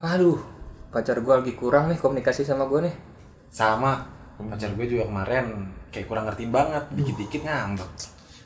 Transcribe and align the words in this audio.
Aduh, 0.00 0.40
pacar 0.88 1.20
gue 1.20 1.28
lagi 1.28 1.52
kurang 1.52 1.92
nih 1.92 2.00
komunikasi 2.00 2.40
sama 2.40 2.64
gue 2.72 2.88
nih. 2.88 2.94
Sama, 3.52 4.00
pacar 4.40 4.72
gue 4.72 4.88
juga 4.88 5.04
kemarin 5.04 5.68
kayak 5.92 6.08
kurang 6.08 6.24
ngerti 6.24 6.48
banget, 6.48 6.88
dikit-dikit 6.96 7.44
ngambek. 7.44 7.90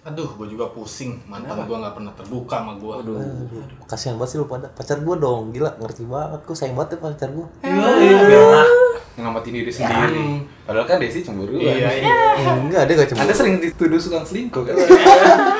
Aduh, 0.02 0.34
gue 0.34 0.50
juga 0.50 0.74
pusing. 0.74 1.14
Mantan 1.30 1.62
gue 1.62 1.76
nggak 1.78 1.94
pernah 1.94 2.10
terbuka 2.18 2.58
sama 2.58 2.74
gue. 2.74 2.94
Aduh, 3.06 3.22
Kasihan 3.86 4.18
banget 4.18 4.34
sih 4.34 4.38
lu 4.42 4.50
pada 4.50 4.66
pacar 4.66 4.98
gue 4.98 5.14
dong, 5.14 5.54
gila 5.54 5.78
ngerti 5.78 6.02
banget. 6.10 6.42
Gue 6.42 6.56
sayang 6.58 6.74
banget 6.74 6.98
ya 6.98 7.06
pacar 7.06 7.30
gue. 7.30 7.46
Iya, 7.62 8.18
biar 8.26 8.66
ngamatin 9.14 9.52
diri 9.54 9.70
sendiri. 9.70 10.42
Padahal 10.66 10.90
kan 10.90 10.98
Desi 10.98 11.22
cemburu. 11.22 11.54
Iya, 11.54 11.86
iya. 12.02 12.14
Enggak, 12.66 12.90
dia 12.90 12.98
gak 12.98 13.14
cemburu. 13.14 13.30
Anda 13.30 13.34
sering 13.38 13.62
dituduh 13.62 14.02
suka 14.02 14.26
selingkuh 14.26 14.66
kan? 14.66 14.74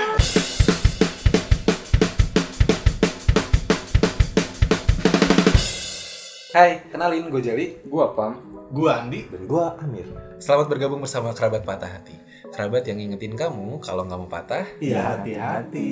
Hai, 6.54 6.86
kenalin 6.86 7.26
gue 7.34 7.42
Jali. 7.42 7.66
gue 7.82 8.06
pam. 8.14 8.38
Gue 8.70 8.86
Andi. 8.86 9.26
Dan 9.26 9.42
gue 9.50 9.64
Amir. 9.82 10.06
Selamat 10.38 10.70
bergabung 10.70 11.02
bersama 11.02 11.34
kerabat 11.34 11.66
patah 11.66 11.98
hati. 11.98 12.14
Kerabat 12.54 12.86
yang 12.86 13.02
ngingetin 13.02 13.34
kamu 13.34 13.82
kalau 13.82 14.06
nggak 14.06 14.18
mau 14.22 14.30
patah. 14.30 14.62
Iya, 14.78 15.18
hati-hati. 15.18 15.90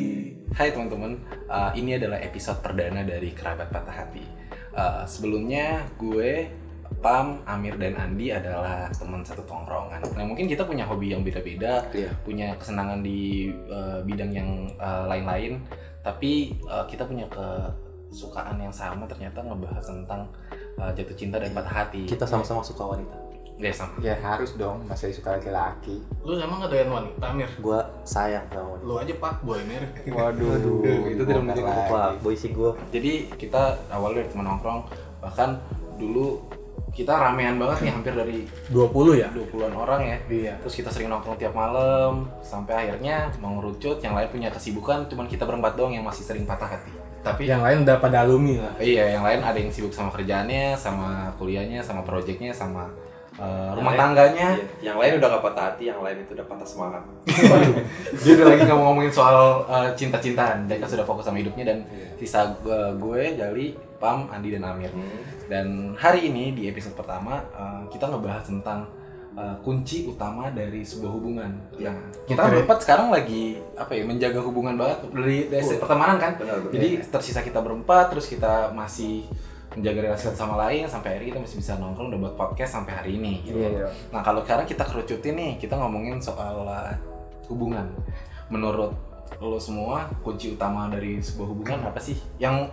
Hai 0.55 0.71
teman-teman, 0.71 1.19
Uh, 1.51 1.75
ini 1.75 1.99
adalah 1.99 2.23
episode 2.23 2.63
perdana 2.63 3.03
dari 3.03 3.35
kerabat 3.35 3.75
patah 3.75 4.07
hati. 4.07 4.23
Uh, 4.71 5.03
sebelumnya 5.03 5.83
gue, 5.99 6.47
Pam, 7.03 7.43
Amir 7.43 7.75
dan 7.75 7.99
Andi 7.99 8.31
adalah 8.31 8.87
teman 8.95 9.27
satu 9.27 9.43
tongkrongan. 9.43 10.15
Nah 10.15 10.25
mungkin 10.31 10.47
kita 10.47 10.63
punya 10.63 10.87
hobi 10.87 11.11
yang 11.11 11.27
beda-beda, 11.27 11.91
Iya. 11.91 12.15
punya 12.23 12.55
kesenangan 12.55 13.03
di 13.03 13.51
uh, 13.67 13.99
bidang 14.07 14.31
yang 14.31 14.71
uh, 14.79 15.11
lain-lain, 15.11 15.59
tapi 16.07 16.55
uh, 16.71 16.87
kita 16.87 17.03
punya 17.03 17.27
kesukaan 18.13 18.61
yang 18.61 18.71
sama 18.71 19.09
ternyata 19.09 19.41
ngebahas 19.41 19.81
tentang 19.81 20.29
uh, 20.77 20.93
jatuh 20.93 21.17
cinta 21.17 21.41
dan 21.41 21.57
patah 21.57 21.89
hati. 21.89 22.05
Kita 22.05 22.29
sama-sama 22.29 22.61
suka 22.61 22.85
wanita. 22.85 23.17
Ya 23.57 23.73
sama. 23.73 23.95
Ya 24.03 24.15
harus 24.21 24.59
dong, 24.61 24.85
masa 24.85 25.09
suka 25.09 25.39
laki-laki. 25.39 26.03
Lu 26.27 26.37
emang 26.37 26.61
ngedoyan 26.61 26.93
wanita, 26.93 27.27
Mir? 27.33 27.49
Gue 27.63 27.81
sayang 28.05 28.45
sama 28.53 28.77
wanita. 28.77 28.85
Lu 28.85 28.95
aja 29.01 29.15
pak 29.17 29.35
boy, 29.41 29.61
Mir. 29.65 29.85
Waduh, 30.13 30.83
itu 31.09 31.23
tidak 31.25 31.43
menjadi 31.47 31.63
Apa? 31.65 32.19
Boy 32.21 32.35
sih 32.37 32.53
gue. 32.53 32.71
Jadi 32.93 33.33
kita 33.41 33.81
awal 33.89 34.19
dari 34.19 34.29
teman 34.29 34.51
nongkrong, 34.51 34.89
bahkan 35.25 35.63
dulu 35.97 36.43
kita 36.93 37.17
ramean 37.17 37.57
banget 37.57 37.89
nih 37.89 37.93
hampir 37.97 38.13
dari 38.13 38.39
20 38.69 39.17
ya? 39.17 39.29
20-an 39.33 39.73
orang 39.73 40.01
ya. 40.05 40.19
Iya. 40.29 40.55
Terus 40.61 40.75
kita 40.77 40.91
sering 40.93 41.09
nongkrong 41.09 41.41
tiap 41.41 41.57
malam 41.57 42.29
sampai 42.45 42.85
akhirnya 42.85 43.33
mengerucut 43.41 43.97
yang 44.05 44.13
lain 44.13 44.29
punya 44.29 44.53
kesibukan 44.53 45.09
cuman 45.09 45.25
kita 45.25 45.49
berempat 45.49 45.73
doang 45.73 45.97
yang 45.97 46.05
masih 46.05 46.21
sering 46.21 46.45
patah 46.45 46.69
hati. 46.69 46.93
Tapi 47.23 47.47
Yang 47.47 47.63
lain 47.63 47.79
udah 47.87 47.97
pada 47.97 48.27
alumni 48.27 48.55
lah. 48.59 48.75
iya 48.83 49.15
yang 49.15 49.23
lain 49.23 49.39
ada 49.39 49.55
yang 49.55 49.71
sibuk 49.71 49.95
sama 49.95 50.11
kerjaannya, 50.11 50.75
sama 50.75 51.31
kuliahnya, 51.39 51.79
sama 51.79 52.03
proyeknya, 52.03 52.51
sama 52.51 52.91
uh, 53.39 53.71
rumah 53.73 53.95
lain- 53.95 54.01
tangganya. 54.03 54.49
Iya, 54.59 54.91
Yang 54.91 54.97
lain 54.99 55.13
udah 55.23 55.29
gak 55.31 55.45
patah 55.47 55.65
hati, 55.71 55.85
yang 55.87 56.01
lain 56.03 56.17
itu 56.19 56.35
udah 56.35 56.47
patah 56.51 56.67
semangat. 56.67 57.03
Dia 58.27 58.33
udah 58.37 58.47
lagi 58.51 58.63
ngomong 58.67 58.87
ngomongin 58.91 59.13
soal 59.15 59.39
uh, 59.65 59.89
cinta-cintaan. 59.95 60.67
Mereka 60.67 60.85
sudah 60.85 61.07
fokus 61.07 61.23
sama 61.23 61.39
hidupnya 61.39 61.71
dan 61.71 61.79
sisa 62.19 62.43
uh, 62.67 62.91
gue, 62.99 63.39
Jali, 63.39 63.71
Pam, 64.03 64.27
Andi 64.27 64.51
dan 64.51 64.67
Amir. 64.67 64.91
Dan 65.47 65.95
hari 65.95 66.27
ini 66.27 66.51
di 66.53 66.67
episode 66.67 66.99
pertama 66.99 67.39
uh, 67.55 67.87
kita 67.87 68.11
ngebahas 68.11 68.43
tentang 68.43 68.83
uh, 69.37 69.57
kunci 69.65 70.09
utama 70.09 70.53
dari 70.53 70.85
sebuah 70.85 71.13
hubungan. 71.13 71.51
Yang 71.77 71.97
kita 72.29 72.43
Oke. 72.45 72.51
berempat 72.53 72.79
sekarang 72.85 73.09
lagi 73.13 73.59
apa 73.77 73.93
ya 73.97 74.05
menjaga 74.05 74.41
hubungan 74.45 74.75
banget 74.77 74.99
dari 75.13 75.39
dari 75.49 75.65
pertemanan 75.79 76.17
kan. 76.21 76.33
Benar, 76.39 76.57
benar. 76.67 76.73
Jadi 76.75 76.89
tersisa 77.09 77.41
kita 77.41 77.59
berempat 77.61 78.13
terus 78.13 78.27
kita 78.29 78.73
masih 78.73 79.27
menjaga 79.73 80.05
relasi 80.05 80.29
satu 80.29 80.37
sama 80.37 80.61
lain 80.69 80.85
sampai 80.85 81.17
akhirnya 81.17 81.29
kita 81.33 81.41
masih 81.49 81.57
bisa 81.65 81.73
nongkrong 81.81 82.13
udah 82.13 82.21
buat 82.29 82.35
podcast 82.37 82.77
sampai 82.77 82.93
hari 82.93 83.11
ini. 83.17 83.41
Gitu. 83.45 83.57
Iya, 83.57 83.69
iya. 83.73 83.89
Nah 84.13 84.21
kalau 84.21 84.45
sekarang 84.45 84.69
kita 84.69 84.85
kerucutin 84.85 85.35
nih 85.37 85.53
kita 85.57 85.81
ngomongin 85.81 86.21
soal 86.21 86.69
uh, 86.69 86.93
hubungan. 87.49 87.89
Menurut 88.53 88.93
lo 89.41 89.59
semua 89.59 90.13
kunci 90.21 90.55
utama 90.55 90.87
dari 90.93 91.19
sebuah 91.19 91.49
hubungan 91.51 91.79
apa 91.89 91.99
sih? 91.99 92.15
Yang 92.37 92.69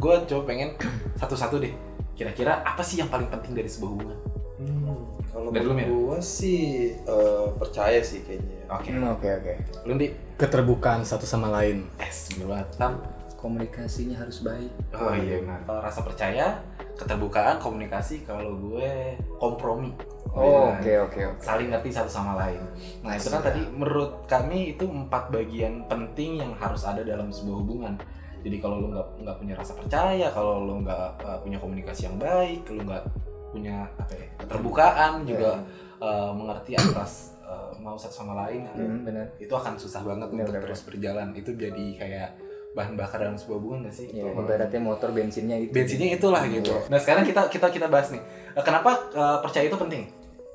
gue 0.00 0.14
coba 0.32 0.42
pengen 0.48 0.74
satu-satu 1.20 1.60
deh. 1.60 1.74
Kira-kira 2.16 2.64
apa 2.64 2.80
sih 2.80 3.00
yang 3.00 3.12
paling 3.12 3.28
penting 3.28 3.52
dari 3.52 3.68
sebuah 3.68 3.90
hubungan? 3.92 4.18
Hmm, 4.60 5.19
kalau 5.40 5.50
menurut 5.50 5.80
gua 5.88 6.18
sih 6.20 6.60
eh, 6.94 7.46
percaya 7.56 8.00
sih 8.00 8.20
kayaknya. 8.22 8.60
Oke, 8.68 8.92
Hmm, 8.92 9.08
Oke, 9.10 9.28
oke. 9.32 9.52
lu 9.84 9.96
di 9.96 10.12
Keterbukaan 10.36 11.00
satu 11.02 11.24
sama 11.24 11.48
lain. 11.50 11.88
es 11.96 12.28
banget 12.36 12.68
Tam. 12.76 13.00
Komunikasinya 13.34 14.20
harus 14.20 14.44
baik. 14.44 14.68
Oh 14.92 15.10
iya 15.10 15.40
benar. 15.40 15.64
Rasa 15.80 16.04
percaya, 16.04 16.60
keterbukaan, 16.94 17.56
komunikasi. 17.56 18.20
Kalau 18.22 18.52
gue 18.54 19.16
kompromi. 19.36 19.96
Oh, 20.30 20.70
Nah, 20.70 20.78
oke, 20.78 20.92
oke, 21.08 21.20
oke. 21.26 21.40
saling 21.42 21.72
ngerti 21.72 21.90
satu 21.90 22.06
sama 22.06 22.36
lain. 22.36 22.60
Nah 23.00 23.16
itu 23.16 23.26
kan 23.26 23.40
tadi 23.40 23.64
menurut 23.66 24.28
kami 24.28 24.76
itu 24.76 24.84
empat 24.84 25.32
bagian 25.32 25.88
penting 25.88 26.38
yang 26.38 26.52
harus 26.54 26.84
ada 26.84 27.00
dalam 27.00 27.32
sebuah 27.32 27.56
hubungan. 27.58 27.96
Jadi 28.40 28.56
kalau 28.56 28.78
lu 28.78 28.92
nggak 28.92 29.08
nggak 29.20 29.36
punya 29.36 29.54
rasa 29.56 29.72
percaya, 29.74 30.28
kalau 30.30 30.64
lu 30.64 30.80
nggak 30.80 31.08
uh, 31.20 31.36
punya 31.40 31.56
komunikasi 31.56 32.08
yang 32.08 32.16
baik, 32.16 32.62
lu 32.70 32.84
nggak 32.84 33.04
punya 33.50 33.86
apa 33.94 34.12
ya 34.12 34.26
keterbukaan 34.38 35.22
juga 35.22 35.60
uh, 35.98 36.30
mengerti 36.30 36.72
atas 36.74 37.34
uh, 37.42 37.74
mau 37.76 37.94
satu 37.94 38.14
sama 38.16 38.34
lain, 38.40 38.62
Hmm, 38.70 39.02
benar. 39.02 39.26
itu 39.36 39.50
akan 39.50 39.74
susah 39.74 40.00
banget 40.00 40.28
Benar, 40.28 40.38
untuk 40.40 40.54
benar. 40.54 40.62
terus 40.64 40.80
berjalan. 40.82 41.28
Itu 41.32 41.50
jadi 41.52 41.86
kayak 41.94 42.30
bahan 42.70 42.94
bakar 42.94 43.18
dalam 43.20 43.34
sebuah 43.34 43.58
hubungan 43.58 43.78
gak 43.84 43.96
sih? 43.96 44.06
Ya, 44.10 44.30
ibaratnya 44.30 44.78
motor 44.78 45.10
bensinnya 45.10 45.58
itu. 45.58 45.74
Bensinnya 45.74 46.14
itulah 46.14 46.46
gitu. 46.46 46.70
Nah 46.86 46.96
sekarang 46.96 47.26
kita 47.26 47.50
kita 47.50 47.66
kita 47.68 47.86
bahas 47.86 48.08
nih, 48.08 48.22
Uh, 48.50 48.62
kenapa 48.62 49.10
uh, 49.12 49.38
percaya 49.40 49.66
itu 49.66 49.74
penting? 49.74 50.06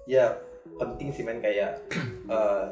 Ya 0.03 0.31
penting 0.75 1.07
sih 1.09 1.21
men 1.21 1.39
kayak 1.39 1.79
eh, 2.27 2.65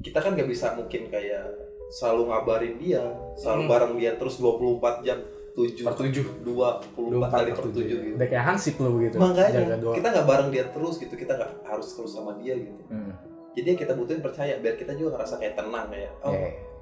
kita 0.00 0.18
kan 0.18 0.34
gak 0.34 0.46
bisa 0.46 0.74
mungkin 0.74 1.06
kayak 1.06 1.46
selalu 1.88 2.28
ngabarin 2.28 2.74
dia, 2.76 3.02
selalu 3.34 3.62
Hmm. 3.62 3.70
bareng 3.70 3.92
dia 3.96 4.12
terus 4.14 4.36
24 4.36 5.02
jam 5.02 5.18
7 5.56 5.82
Per 5.82 5.94
tujuh. 5.96 6.24
24 6.44 7.32
kali 7.32 7.50
per 7.50 7.64
7 7.64 7.80
gitu. 7.80 8.02
Udah 8.14 8.28
kayak 8.28 8.44
Hansip 8.44 8.76
lu 8.76 9.00
gitu. 9.00 9.16
Makanya 9.16 9.80
kita 9.80 10.06
nggak 10.12 10.26
bareng 10.28 10.48
dia 10.52 10.64
terus 10.68 11.00
gitu, 11.00 11.16
kita 11.16 11.32
nggak 11.32 11.50
harus 11.64 11.88
terus 11.96 12.12
sama 12.12 12.36
dia 12.36 12.52
gitu. 12.54 12.82
Hmm. 12.92 13.16
Jadi 13.56 13.66
yang 13.72 13.80
kita 13.80 13.92
butuhin 13.96 14.20
percaya 14.20 14.60
biar 14.60 14.76
kita 14.76 14.92
juga 14.92 15.16
ngerasa 15.16 15.40
kayak 15.40 15.56
tenang 15.56 15.88
kayak 15.88 16.12
oh 16.20 16.36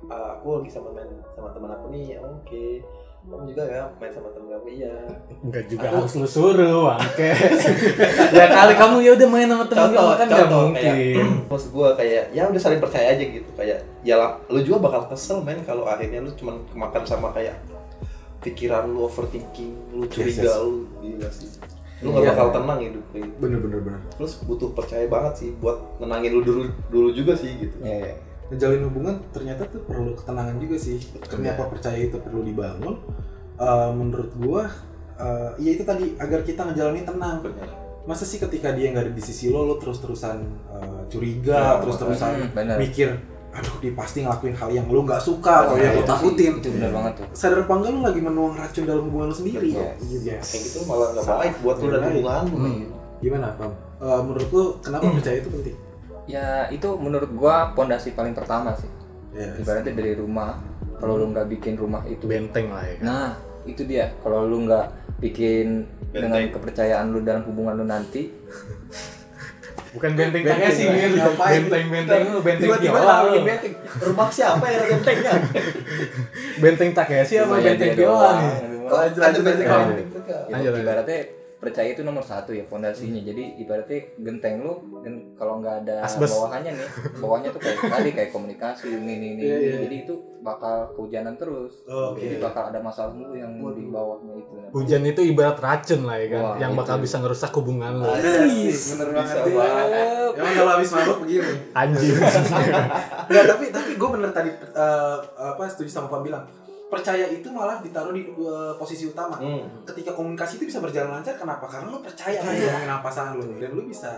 Ya, 0.04 0.10
ah, 0.10 0.36
aku 0.36 0.60
lagi 0.60 0.68
sama 0.68 0.90
main 0.92 1.06
sama 1.32 1.48
teman 1.54 1.70
aku 1.70 1.86
nih, 1.88 2.18
oke. 2.18 2.66
Kamu 3.24 3.48
juga 3.48 3.64
ya 3.64 3.88
main 3.96 4.12
sama 4.12 4.28
temen 4.36 4.52
kamu 4.52 4.68
iya. 4.74 4.94
Enggak 5.40 5.64
juga 5.64 5.86
Aku- 5.88 5.96
harus 5.96 6.12
lu 6.20 6.28
suruh, 6.28 6.92
Wangke. 6.92 7.30
ya 8.36 8.46
kali 8.52 8.74
kamu 8.76 8.96
ya 9.00 9.10
udah 9.16 9.28
main 9.30 9.48
sama 9.48 9.64
temen 9.64 9.90
kamu 9.96 10.12
kan 10.12 10.26
nggak 10.28 10.40
contoh, 10.44 10.60
mungkin. 10.68 11.24
Maksud 11.48 11.70
gue 11.72 11.88
kayak 11.96 12.24
ya 12.36 12.42
udah 12.44 12.60
saling 12.60 12.82
percaya 12.84 13.16
aja 13.16 13.24
gitu 13.24 13.48
kayak 13.56 13.78
ya 14.04 14.20
lah, 14.20 14.36
lu 14.52 14.60
juga 14.60 14.76
bakal 14.82 15.08
kesel 15.08 15.40
men 15.40 15.62
kalau 15.64 15.88
akhirnya 15.88 16.20
lu 16.20 16.28
cuman 16.36 16.60
kemakan 16.68 17.02
sama 17.08 17.32
kayak 17.32 17.56
pikiran 18.44 18.84
lu 18.86 19.08
overthinking, 19.08 19.72
lu 19.96 20.04
curiga 20.06 20.44
yes. 20.44 20.60
lu 20.60 20.84
gila 21.00 21.28
sih. 21.32 21.48
Lu 22.04 22.12
gak 22.12 22.20
Iya. 22.20 22.30
bakal 22.36 22.48
tenang 22.52 22.78
hidup 22.84 23.04
kayak 23.10 23.24
gitu. 23.24 23.36
Bener 23.40 23.58
bener 23.64 23.80
bener. 23.80 24.00
Terus 24.14 24.32
butuh 24.44 24.70
percaya 24.76 25.06
banget 25.08 25.32
sih 25.40 25.50
buat 25.56 25.78
nenangin 25.96 26.36
lu 26.36 26.40
dulu 26.44 26.62
dulu 26.92 27.08
juga 27.10 27.32
sih 27.32 27.56
gitu. 27.56 27.76
Ya, 27.80 28.12
ya. 28.12 28.14
Menjalin 28.52 28.84
hubungan 28.84 29.14
ternyata 29.32 29.64
tuh 29.66 29.80
perlu 29.88 30.12
ketenangan 30.12 30.60
juga 30.60 30.76
sih. 30.76 31.00
Kenapa 31.24 31.64
percaya 31.66 31.96
itu 31.96 32.20
perlu 32.20 32.44
dibangun? 32.44 33.00
Eh, 33.56 33.90
menurut 33.96 34.30
gua, 34.36 34.68
eh, 35.16 35.50
ya 35.56 35.70
itu 35.72 35.82
tadi 35.82 36.12
agar 36.20 36.44
kita 36.44 36.68
ngejalanin 36.68 37.06
tenang. 37.08 37.40
Benar. 37.40 37.68
Masa 38.04 38.28
sih 38.28 38.36
ketika 38.36 38.68
dia 38.76 38.92
nggak 38.92 39.08
ada 39.08 39.12
di 39.16 39.22
sisi 39.24 39.48
lo, 39.48 39.64
lo 39.64 39.80
terus-terusan 39.80 40.36
eh, 40.76 41.00
curiga, 41.08 41.56
Ya, 41.56 41.80
terus-terusan 41.80 42.52
Hmm, 42.52 42.76
mikir, 42.76 43.16
aduh 43.54 43.74
dia 43.78 43.94
pasti 43.94 44.26
ngelakuin 44.26 44.54
hal 44.58 44.70
yang 44.74 44.86
lo 44.90 45.06
nggak 45.06 45.22
suka 45.22 45.70
atau 45.70 45.78
yang 45.78 45.94
lo 45.94 46.02
sih, 46.02 46.10
takutin. 46.10 46.52
Itu 46.58 46.68
benar 46.74 46.90
banget 46.90 47.12
tuh. 47.22 47.26
Sadar 47.30 47.58
apa 47.62 47.72
enggak 47.78 47.90
lo 47.94 48.00
lagi 48.02 48.20
menuang 48.20 48.54
racun 48.58 48.82
dalam 48.82 49.02
hubungan 49.06 49.26
lo 49.30 49.34
sendiri? 49.34 49.68
Yes. 49.70 49.98
Yes. 50.26 50.44
Kayak 50.50 50.62
gitu 50.66 50.78
malah 50.90 51.08
gak 51.14 51.26
baik 51.26 51.54
buat 51.62 51.76
lu 51.78 51.86
dan 51.88 52.00
Baik. 52.02 52.10
hubungan 52.18 52.42
lu. 52.50 52.56
Hmm. 52.58 52.82
Gimana, 53.22 53.46
Bang? 53.56 53.72
Eh, 54.02 54.20
menurut 54.26 54.48
lo 54.50 54.64
kenapa 54.82 55.04
percaya 55.08 55.36
itu 55.38 55.50
penting? 55.54 55.76
Ya, 56.26 56.66
itu 56.68 56.88
menurut 56.98 57.30
gua 57.32 57.70
pondasi 57.72 58.12
paling 58.12 58.34
pertama 58.34 58.74
sih. 58.74 58.90
Yes. 59.32 59.62
Ibaratnya 59.62 59.94
dari 59.94 60.12
rumah, 60.18 60.58
kalau 60.98 61.14
lu 61.16 61.30
nggak 61.30 61.46
bikin 61.54 61.74
rumah 61.78 62.02
itu 62.04 62.26
Benteng 62.26 62.74
lah 62.74 62.84
ya. 62.84 62.96
Nah, 63.00 63.28
itu 63.64 63.86
dia. 63.86 64.10
Kalau 64.20 64.44
lu 64.44 64.66
nggak 64.66 64.86
bikin 65.22 65.86
dengan 66.10 66.42
Benteng. 66.42 66.58
kepercayaan 66.58 67.14
lu 67.14 67.22
dalam 67.22 67.46
hubungan 67.46 67.78
lu 67.78 67.86
nanti, 67.86 68.28
Bukan 69.94 70.10
benteng 70.12 70.42
Benteng, 70.42 70.58
Takeshi, 70.60 70.84
Mir. 70.90 71.10
ngapain? 71.14 71.60
Benteng-benteng 71.62 72.22
lu, 72.26 72.38
benteng 72.42 72.66
Tiba-tiba 72.66 72.98
lu. 72.98 73.32
benteng. 73.40 73.72
Rumah 74.02 74.28
siapa 74.28 74.64
yang 74.66 74.80
ada 74.80 74.86
bentengnya? 74.90 75.32
Benteng 76.58 76.90
Takeshi 76.90 77.34
apa 77.38 77.46
lumayan 77.46 77.64
benteng 77.72 77.90
dia 77.90 77.94
Kiowa 77.96 78.18
doang. 78.18 78.38
nih? 78.42 78.54
Ada 79.14 79.38
benteng 79.38 79.68
benteng 80.50 80.74
ibaratnya 80.76 81.18
percaya 81.64 81.88
itu 81.90 82.02
nomor 82.02 82.20
satu 82.20 82.52
ya 82.52 82.62
fondasinya 82.62 83.18
jadi 83.18 83.56
ibaratnya 83.58 83.98
genteng 84.18 84.60
lu 84.60 84.72
gen- 85.00 85.32
kalau 85.34 85.58
nggak 85.58 85.82
ada 85.82 86.04
Asbes. 86.04 86.28
bawahannya 86.28 86.76
nih 86.76 86.88
bawahnya 87.22 87.48
tuh 87.48 87.60
kayak 87.60 87.78
tadi 87.80 88.10
kayak 88.12 88.30
komunikasi 88.30 88.86
ini 88.92 89.12
ini 89.14 89.26
ini 89.32 89.42
Iya, 89.42 89.56
iya. 89.56 89.76
jadi 89.82 89.96
itu 90.04 90.14
bakal 90.40 90.92
kehujanan 90.92 91.34
terus 91.34 91.80
Oke. 91.84 92.20
jadi 92.20 92.36
bakal 92.38 92.68
ada 92.68 92.78
masalah 92.78 93.10
mulu 93.10 93.32
yang 93.32 93.48
di 93.56 93.88
bawahnya 93.88 94.34
itu 94.36 94.54
Hujan 94.70 95.02
itu 95.02 95.20
ibarat 95.24 95.56
racun 95.56 96.02
lah 96.02 96.18
ya 96.18 96.26
kan, 96.28 96.42
Wah, 96.42 96.54
yang 96.58 96.72
bakal 96.74 96.98
itu. 96.98 97.06
bisa 97.06 97.22
ngerusak 97.22 97.54
hubungan 97.54 97.94
lo. 97.94 98.10
bener 98.10 99.08
banget. 99.14 99.36
Emang 100.34 100.52
kalau 100.52 100.70
habis 100.74 100.90
mabuk 100.90 101.18
begini. 101.22 101.46
Anjing. 101.78 102.14
Enggak, 103.24 103.44
tapi 103.46 103.64
tapi 103.70 103.90
gue 103.94 104.08
bener 104.10 104.30
tadi 104.30 104.50
eh, 104.50 105.16
apa 105.38 105.62
setuju 105.64 105.86
sama 105.88 106.10
Pak 106.10 106.20
bilang. 106.20 106.44
Percaya 106.84 107.26
itu 107.32 107.48
malah 107.50 107.80
ditaruh 107.80 108.12
di 108.12 108.28
eh, 108.28 108.72
posisi 108.78 109.08
utama. 109.08 109.40
Hmm. 109.40 109.82
Ketika 109.82 110.14
komunikasi 110.14 110.60
itu 110.60 110.70
bisa 110.70 110.78
berjalan 110.78 111.18
lancar, 111.20 111.34
kenapa? 111.34 111.66
Karena 111.66 111.90
lu 111.90 111.98
percaya 112.04 112.38
kan 112.38 112.52
ngomongin 112.54 112.86
sama 112.86 113.02
pasangan 113.02 113.32
lu 113.34 113.56
dan 113.58 113.70
lu 113.72 113.82
bisa 113.88 114.12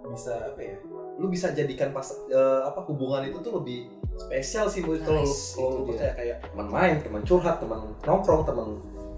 bisa 0.00 0.32
apa 0.32 0.60
ya? 0.64 0.76
lu 1.20 1.28
bisa 1.28 1.52
jadikan 1.52 1.92
pas 1.92 2.08
eh, 2.32 2.60
apa 2.64 2.80
hubungan 2.88 3.20
itu 3.28 3.36
tuh 3.44 3.60
lebih 3.60 3.92
spesial 4.16 4.64
sih 4.64 4.80
menurut 4.80 5.04
kalau 5.04 5.20
lu- 5.20 5.28
Nice, 5.28 5.52
kalau 5.52 5.68
lu 5.68 5.76
itu 5.76 5.76
dia. 5.76 5.88
percaya 5.92 6.12
kayak 6.16 6.36
teman 6.48 6.66
main, 6.72 6.94
teman 7.04 7.20
curhat, 7.28 7.56
teman 7.60 7.78
nongkrong, 8.00 8.42
teman 8.48 8.66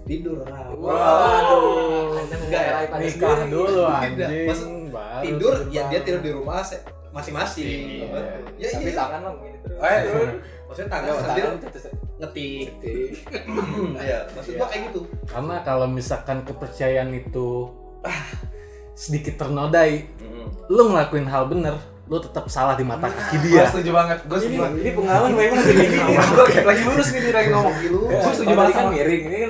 tidur. 0.03 0.43
Nah, 0.43 0.67
Waduh. 0.75 2.19
Enggak 2.27 2.63
ya? 2.67 2.73
Nikah 2.91 3.37
dulu 3.47 3.81
anjing. 3.87 4.47
Maksud, 4.51 4.69
Baru 4.93 5.23
tidur 5.23 5.53
ya 5.71 5.81
dia 5.89 5.99
tidur 6.03 6.21
di 6.21 6.31
rumah 6.35 6.59
masing-masing. 7.15 8.03
Iya. 8.03 8.19
Ya 8.59 8.67
tapi 8.73 8.91
iya. 8.91 8.97
tangan 8.99 9.19
lo 9.23 9.29
begini 9.39 9.57
terus 9.63 9.77
Eh, 9.79 10.01
maksudnya 10.73 10.89
tangan 10.89 11.05
Nggak, 11.05 11.21
sambil 11.21 11.45
ngetik. 12.17 12.67
Iya, 14.01 14.17
maksud 14.33 14.51
gua 14.57 14.67
kayak 14.67 14.81
gitu. 14.89 14.99
Karena 15.29 15.55
kalau 15.61 15.87
misalkan 15.87 16.37
kepercayaan 16.41 17.09
itu 17.13 17.47
ah, 18.01 18.21
sedikit 18.97 19.37
ternodai, 19.37 20.09
lu 20.65 20.83
ngelakuin 20.89 21.29
hal 21.29 21.45
bener, 21.45 21.77
lu 22.09 22.17
tetap 22.17 22.49
salah 22.49 22.73
di 22.73 22.81
mata 22.81 23.05
kaki 23.05 23.37
Gue 23.37 23.53
dia. 23.53 23.69
setuju 23.69 23.91
banget. 23.93 24.17
Gue 24.25 24.39
setuju 24.41 24.57
banget. 24.59 24.77
ini 24.81 24.91
pengalaman 24.91 25.31
memang 25.31 25.59
Ini, 25.61 25.85
ini, 25.87 25.97
gua 26.33 26.45
lagi 26.67 26.81
lurus 26.83 27.07
nih 27.13 27.21
dia 27.21 27.33
lagi 27.33 27.49
ngomong. 27.53 27.75
Gue 28.09 28.31
setuju 28.33 28.53
banget 28.57 28.73
kan 28.73 28.83
sama 28.83 28.91
miring 28.91 29.23
ini 29.29 29.37
kan 29.45 29.49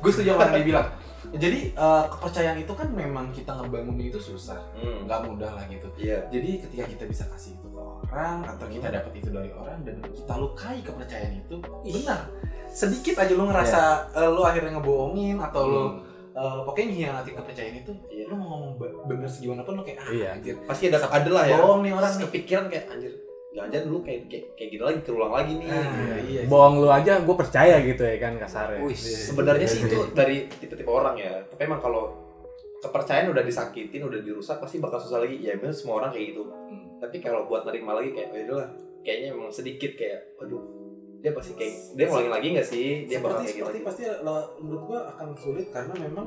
gue 0.00 0.10
setuju 0.10 0.30
sama 0.32 0.42
yang 0.46 0.54
dia 0.56 0.64
bilang. 0.64 0.86
Jadi 1.30 1.60
eh, 1.70 2.04
kepercayaan 2.08 2.58
itu 2.58 2.72
kan 2.72 2.88
memang 2.88 3.30
kita 3.30 3.54
ngebangunnya 3.54 4.06
itu 4.08 4.18
susah, 4.18 4.58
Hmm. 4.74 5.06
nggak 5.06 5.20
mudah 5.24 5.50
lah 5.52 5.64
gitu. 5.66 5.86
Iya. 5.94 6.26
Jadi 6.28 6.50
ketika 6.60 6.84
kita 6.86 7.04
bisa 7.06 7.24
kasih 7.28 7.54
itu 7.54 7.66
ke 7.66 7.80
orang 7.80 8.42
atau 8.44 8.66
kita 8.66 8.88
dapat 8.88 9.12
itu 9.14 9.28
dari 9.28 9.50
orang 9.50 9.78
dan 9.82 10.02
kita 10.02 10.34
lukai 10.34 10.80
kepercayaan 10.80 11.34
itu, 11.36 11.56
benar. 11.84 12.26
Sedikit 12.66 13.14
aja 13.16 13.30
lu 13.30 13.46
ngerasa 13.46 13.80
eh, 14.12 14.28
lu 14.28 14.42
akhirnya 14.42 14.74
ngebohongin 14.76 15.38
atau 15.38 15.62
lu 15.64 15.84
eh, 16.30 16.58
pokoknya 16.64 16.86
ngianati 16.88 17.30
kepercayaan 17.32 17.76
itu, 17.78 17.92
Iya. 18.08 18.24
lu 18.26 18.34
mau 18.34 18.48
ngomong 18.50 18.72
bener 19.06 19.26
segimana 19.26 19.62
pun 19.62 19.78
lu 19.78 19.82
kayak 19.82 19.98
ah 20.00 20.10
Iya. 20.10 20.28
anjir. 20.34 20.54
Pasti 20.62 20.90
ada 20.90 20.98
ada 21.00 21.30
lah 21.30 21.44
ya. 21.44 21.58
Bohong 21.58 21.82
nih 21.82 21.92
orang 21.92 22.12
kepikiran 22.20 22.66
kayak 22.66 22.86
anjir. 22.88 23.14
Jangan-jangan 23.50 23.86
dulu 23.90 23.98
kayak 24.06 24.20
kayak, 24.30 24.44
kayak 24.54 24.68
gitu 24.70 24.82
lagi 24.86 24.98
terulang 25.02 25.32
lagi 25.34 25.52
nih. 25.58 25.68
Ah, 25.74 26.16
iya. 26.22 26.40
Bohong 26.46 26.74
lu 26.78 26.88
aja, 26.88 27.18
gue 27.18 27.36
percaya 27.36 27.82
gitu 27.82 28.02
ya 28.06 28.16
kan 28.22 28.38
kasarnya. 28.38 28.80
Wih, 28.86 28.94
Sebenarnya 28.94 29.66
sih 29.66 29.82
itu 29.90 29.98
dari 30.14 30.46
tipe-tipe 30.46 30.86
orang 30.86 31.18
ya. 31.18 31.42
Tapi 31.50 31.62
emang 31.66 31.82
kalau 31.82 32.14
kepercayaan 32.78 33.34
udah 33.34 33.42
disakitin, 33.42 34.06
udah 34.06 34.22
dirusak 34.22 34.62
pasti 34.62 34.78
bakal 34.78 35.02
susah 35.02 35.26
lagi. 35.26 35.42
Ya 35.42 35.58
memang 35.58 35.74
semua 35.74 35.98
orang 35.98 36.14
kayak 36.14 36.30
gitu. 36.30 36.46
Tapi 37.02 37.16
kalau 37.18 37.50
buat 37.50 37.66
nerima 37.66 37.98
lagi 37.98 38.14
kayak 38.14 38.28
oh 38.54 38.62
lah, 38.62 38.70
kayaknya 39.02 39.34
emang 39.34 39.50
sedikit 39.50 39.98
kayak 39.98 40.36
aduh 40.38 40.62
dia 41.20 41.32
pasti 41.36 41.52
kayak 41.52 41.74
dia 41.96 42.04
ngulangin 42.08 42.32
lagi 42.32 42.46
nggak 42.56 42.68
sih 42.68 42.86
dia 43.04 43.20
bakal 43.20 43.44
seperti 43.44 43.44
kayak 43.44 43.52
gitu 43.52 43.60
seperti 43.60 43.80
lagi. 43.80 43.88
pasti 43.88 44.02
lah, 44.24 44.40
menurut 44.56 44.82
gua 44.88 45.00
akan 45.12 45.28
sulit 45.36 45.66
karena 45.68 45.94
memang 46.00 46.26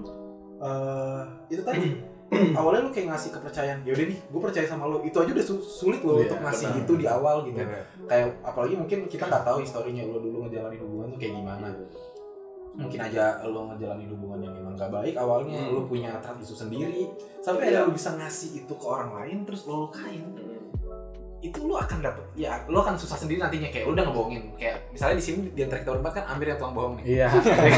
eh, 0.61 1.21
itu 1.49 1.61
tadi 1.65 1.87
awalnya 2.59 2.81
lu 2.81 2.91
kayak 2.91 3.07
ngasih 3.09 3.29
kepercayaan 3.31 3.79
yaudah 3.83 4.05
nih 4.05 4.19
gue 4.19 4.41
percaya 4.41 4.65
sama 4.65 4.83
lu 4.85 4.97
itu 5.01 5.15
aja 5.15 5.31
udah 5.31 5.45
su- 5.45 5.61
sulit 5.61 6.01
lo 6.01 6.13
Iya, 6.15 6.21
untuk 6.25 6.39
ngasih 6.41 6.67
benar. 6.67 6.81
itu 6.81 6.93
di 6.95 7.05
awal 7.07 7.35
gitu 7.43 7.59
Iya. 7.59 7.81
kayak 8.03 8.27
apalagi 8.41 8.75
mungkin 8.75 8.99
kita 9.05 9.23
nggak 9.25 9.43
tahu 9.43 9.57
historinya 9.59 10.03
lo 10.03 10.17
dulu 10.17 10.37
ngejalanin 10.43 10.79
hubungan 10.79 11.07
tuh 11.09 11.19
kayak 11.19 11.33
gimana 11.35 11.67
mungkin 12.73 12.99
aja 12.99 13.23
lo 13.45 13.69
ngejalanin 13.69 14.09
hubungan 14.09 14.39
yang 14.41 14.53
memang 14.55 14.73
gak 14.73 14.89
baik 14.89 15.13
awalnya 15.13 15.61
Hmm. 15.61 15.71
lo 15.71 15.81
punya 15.83 16.17
trust 16.17 16.41
isu 16.43 16.55
sendiri 16.59 17.05
sampai 17.39 17.69
Iya. 17.69 17.73
ada 17.75 17.85
lo 17.85 17.93
bisa 17.93 18.09
ngasih 18.11 18.49
itu 18.59 18.73
ke 18.73 18.85
orang 18.85 19.13
lain 19.13 19.37
terus 19.43 19.61
lo 19.63 19.85
lukain. 19.85 20.25
Itu 21.43 21.59
lu 21.59 21.75
akan 21.75 21.99
dapet 21.99 22.23
ya 22.33 22.55
lu 22.65 22.79
akan 22.79 22.95
susah 22.95 23.19
sendiri 23.19 23.35
nantinya 23.37 23.67
kayak 23.67 23.83
lu 23.83 23.91
udah 23.91 24.07
ngebohongin 24.07 24.55
kayak 24.55 24.79
misalnya 24.89 25.19
di 25.19 25.23
sini 25.23 25.37
di 25.51 25.59
antara 25.59 25.83
kita 25.83 25.91
berempat 25.91 26.13
kan 26.15 26.25
Amir 26.31 26.47
yang 26.47 26.57
tukang 26.57 26.71
bohong 26.71 26.93
nih 26.95 27.05
Iya. 27.05 27.27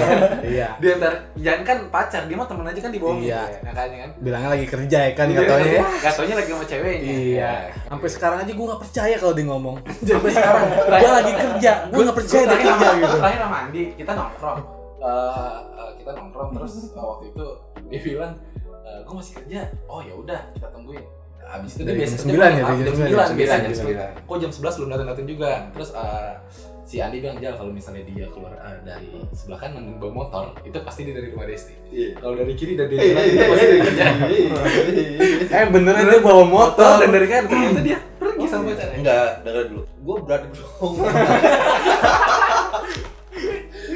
Iya. 0.54 0.68
di 0.78 0.88
antara 0.88 1.16
jangan 1.34 1.62
kan 1.66 1.78
pacar 1.90 2.22
dia 2.24 2.38
mah 2.38 2.46
temen 2.46 2.62
aja 2.64 2.80
kan 2.80 2.92
dibohongin 2.94 3.26
Iya. 3.26 3.42
makanya 3.66 3.98
kan 3.98 4.10
Bilangnya 4.22 4.50
lagi 4.54 4.66
kerja 4.70 4.98
ya 5.02 5.12
kan 5.12 5.26
Dia 5.26 5.38
katanya 5.42 5.66
ya. 5.74 5.84
katanya 6.00 6.36
lagi 6.38 6.50
sama 6.52 6.66
ceweknya 6.66 7.02
Iya. 7.02 7.34
Ya. 7.36 7.54
Sampai 7.86 8.10
sekarang 8.14 8.38
aja 8.40 8.52
gue 8.54 8.66
gak 8.68 8.82
percaya 8.82 9.16
kalau 9.18 9.34
dia 9.34 9.46
ngomong. 9.46 9.76
Sampai 10.06 10.32
sekarang 10.32 10.64
gue 10.86 11.12
lagi 11.12 11.34
kerja, 11.34 11.72
gue 11.90 12.02
gak 12.04 12.18
percaya 12.18 12.44
dia 12.46 12.58
kerja 12.60 12.74
sama, 12.86 13.02
gitu. 13.02 13.18
terakhir 13.18 13.40
sama 13.42 13.58
Andi 13.66 13.84
kita 13.98 14.12
nongkrong 14.14 14.60
Eh, 14.96 15.58
eh, 15.78 15.92
kita 15.98 16.12
nongkrong 16.14 16.50
terus 16.54 16.74
eh, 16.88 17.02
waktu 17.04 17.26
itu 17.30 17.46
dia 17.90 18.00
bilang 18.04 18.34
gue 19.02 19.16
masih 19.16 19.34
kerja 19.36 19.60
oh 19.86 20.00
ya 20.00 20.14
udah 20.14 20.40
kita 20.54 20.68
tungguin 20.70 21.02
Abis 21.46 21.72
itu 21.74 21.82
dia 21.82 21.94
Dari 21.94 22.00
biasa 22.02 22.10
jam 22.10 22.18
kerja 22.18 22.24
sembilan 22.26 22.50
jam 22.50 22.58
ya, 22.58 22.66
jam 22.66 22.96
sembilan, 22.96 23.28
9 23.30 23.66
jam 23.66 23.74
sembilan. 23.74 24.10
Kok 24.26 24.38
jam 24.38 24.52
11 24.52 24.78
belum 24.78 24.90
datang-datang 24.90 25.26
juga. 25.26 25.52
Terus 25.72 25.90
eh, 25.92 26.32
si 26.86 26.96
Andi 27.00 27.18
bilang 27.18 27.38
Jal 27.38 27.54
kalau 27.56 27.72
misalnya 27.72 28.04
dia 28.04 28.26
keluar 28.30 28.54
eh, 28.56 28.78
dari 28.82 29.10
sebelah 29.32 29.60
kanan 29.60 29.84
bawa 29.98 30.12
motor, 30.14 30.44
itu 30.62 30.78
pasti 30.82 31.02
dia 31.04 31.14
dari 31.14 31.28
rumah 31.30 31.46
Desti. 31.46 31.74
Iya. 31.90 32.10
Kalau 32.18 32.36
dari 32.36 32.54
kiri 32.54 32.74
dan 32.74 32.88
dari 32.88 32.98
Eh, 32.98 33.08
jalan 33.08 33.22
eh, 33.22 33.30
itu 33.30 33.46
pasti 33.46 33.66
dari 33.66 33.82
kerja. 33.82 34.06
Eh 35.46 35.66
beneran 35.70 36.04
dia 36.04 36.20
bawa 36.20 36.44
Motor 36.44 36.82
motor. 36.82 36.94
dan 37.02 37.10
dari 37.10 37.28
kanan 37.28 37.46
ternyata 37.48 37.82
dia 37.82 37.98
pergi 38.16 38.46
sama 38.46 38.64
pacarnya. 38.68 38.98
Enggak, 39.00 39.30
dengar 39.42 39.64
dulu. 39.70 39.84
Gue 40.06 40.16
berani 40.22 40.48
berbohong. 40.50 40.96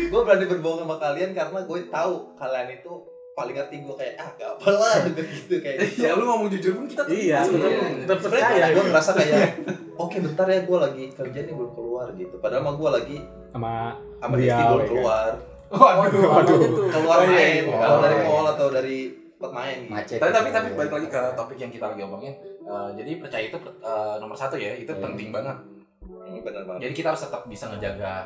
gue 0.09 0.21
berani 0.25 0.45
berbohong 0.47 0.79
sama 0.81 0.95
kalian 0.97 1.31
karena 1.33 1.59
gue 1.61 1.79
tahu 1.87 2.13
kalian 2.35 2.67
itu 2.73 2.93
paling 3.31 3.53
ngerti 3.53 3.75
gue 3.79 3.95
kayak 3.95 4.13
ah 4.15 4.29
gak 4.33 4.49
apa 4.51 4.67
lah 4.69 4.95
juga 5.05 5.21
gitu 5.31 5.53
kayak 5.57 5.77
gitu. 5.85 6.01
Ya 6.01 6.11
lu 6.11 6.23
ngomong 6.23 6.47
jujur 6.49 6.71
pun 6.73 6.85
kita 6.85 7.03
Iya, 7.05 7.39
Iya. 7.41 7.69
tetap 8.03 8.19
percaya 8.25 8.65
gue 8.69 8.83
ngerasa 8.83 9.11
kayak 9.13 9.39
oke 10.01 10.17
bentar 10.19 10.45
ya 10.45 10.59
gue 10.61 10.77
lagi 10.77 11.03
kerja 11.09 11.39
nih 11.41 11.53
belum 11.53 11.71
keluar 11.71 12.07
gitu. 12.13 12.35
Padahal 12.37 12.61
mah 12.61 12.75
gue 12.75 12.89
lagi 12.91 13.17
sama 13.49 13.73
sama 14.17 14.33
Desti 14.35 14.61
belum 14.61 14.77
ya 14.77 14.87
keluar. 14.87 15.31
Waduh, 15.69 16.21
Waduh. 16.25 16.57
Keluar 16.89 17.15
Oh, 17.15 17.23
iya, 17.23 17.29
main, 17.31 17.63
iya. 17.63 17.77
kalau 17.77 17.93
Oh, 17.93 18.01
dari 18.01 18.15
iya. 18.15 18.25
mall 18.25 18.45
atau 18.49 18.67
dari 18.69 18.97
tempat 19.31 19.51
main. 19.51 19.77
gitu. 19.79 19.91
macet 19.91 20.17
Tapi 20.17 20.31
tapi 20.33 20.49
tapi 20.49 20.67
balik 20.73 20.91
lagi 20.91 21.07
ke 21.07 21.21
topik 21.31 21.57
yang 21.57 21.69
kita 21.69 21.85
lagi 21.87 22.01
omongin. 22.01 22.33
Eh, 22.59 22.89
jadi 22.93 23.11
percaya 23.17 23.43
itu 23.45 23.57
eh, 23.79 24.15
nomor 24.17 24.33
satu 24.33 24.55
ya, 24.55 24.73
itu 24.73 24.89
Hmm. 24.89 25.01
penting 25.05 25.29
banget. 25.29 25.57
Hmm, 26.01 26.41
bener 26.41 26.63
banget. 26.63 26.81
Jadi 26.83 26.93
kita 26.95 27.07
harus 27.09 27.21
tetap 27.23 27.41
bisa 27.45 27.65
ngejaga 27.67 28.25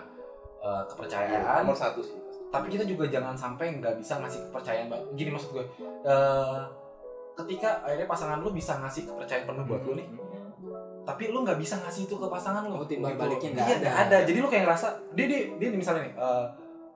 Iya, 0.58 0.74
kepercayaan. 0.88 1.62
nomor 1.62 1.76
satu 1.76 2.00
sih. 2.00 2.16
Tapi 2.54 2.70
kita 2.70 2.86
juga 2.86 3.10
jangan 3.10 3.34
sampai 3.34 3.82
nggak 3.82 3.98
bisa 3.98 4.22
ngasih 4.22 4.46
kepercayaan 4.46 4.86
Bang. 4.86 5.02
gini 5.18 5.34
maksud 5.34 5.50
gue 5.52 5.66
eh, 6.06 6.62
ketika 7.34 7.82
akhirnya 7.82 8.06
pasangan 8.06 8.38
lu 8.40 8.54
bisa 8.54 8.78
ngasih 8.78 9.10
kepercayaan 9.10 9.50
penuh 9.50 9.66
buat 9.66 9.82
lu 9.82 9.98
nih 9.98 10.06
tapi 11.04 11.34
lu 11.34 11.42
nggak 11.42 11.58
bisa 11.58 11.82
ngasih 11.82 12.06
itu 12.06 12.16
ke 12.16 12.28
pasangan 12.30 12.64
lu 12.64 12.78
Oh, 12.78 12.86
timbal 12.86 13.18
baliknya 13.18 13.58
nggak 13.58 13.68
iya 13.68 13.78
ada. 13.82 13.90
ada 14.06 14.18
jadi 14.24 14.38
lu 14.38 14.48
kayak 14.48 14.64
ngerasa 14.64 14.88
dia 15.18 15.26
dia 15.26 15.40
dia 15.58 15.70
misalnya 15.74 16.06
nih 16.06 16.14
eh, 16.14 16.46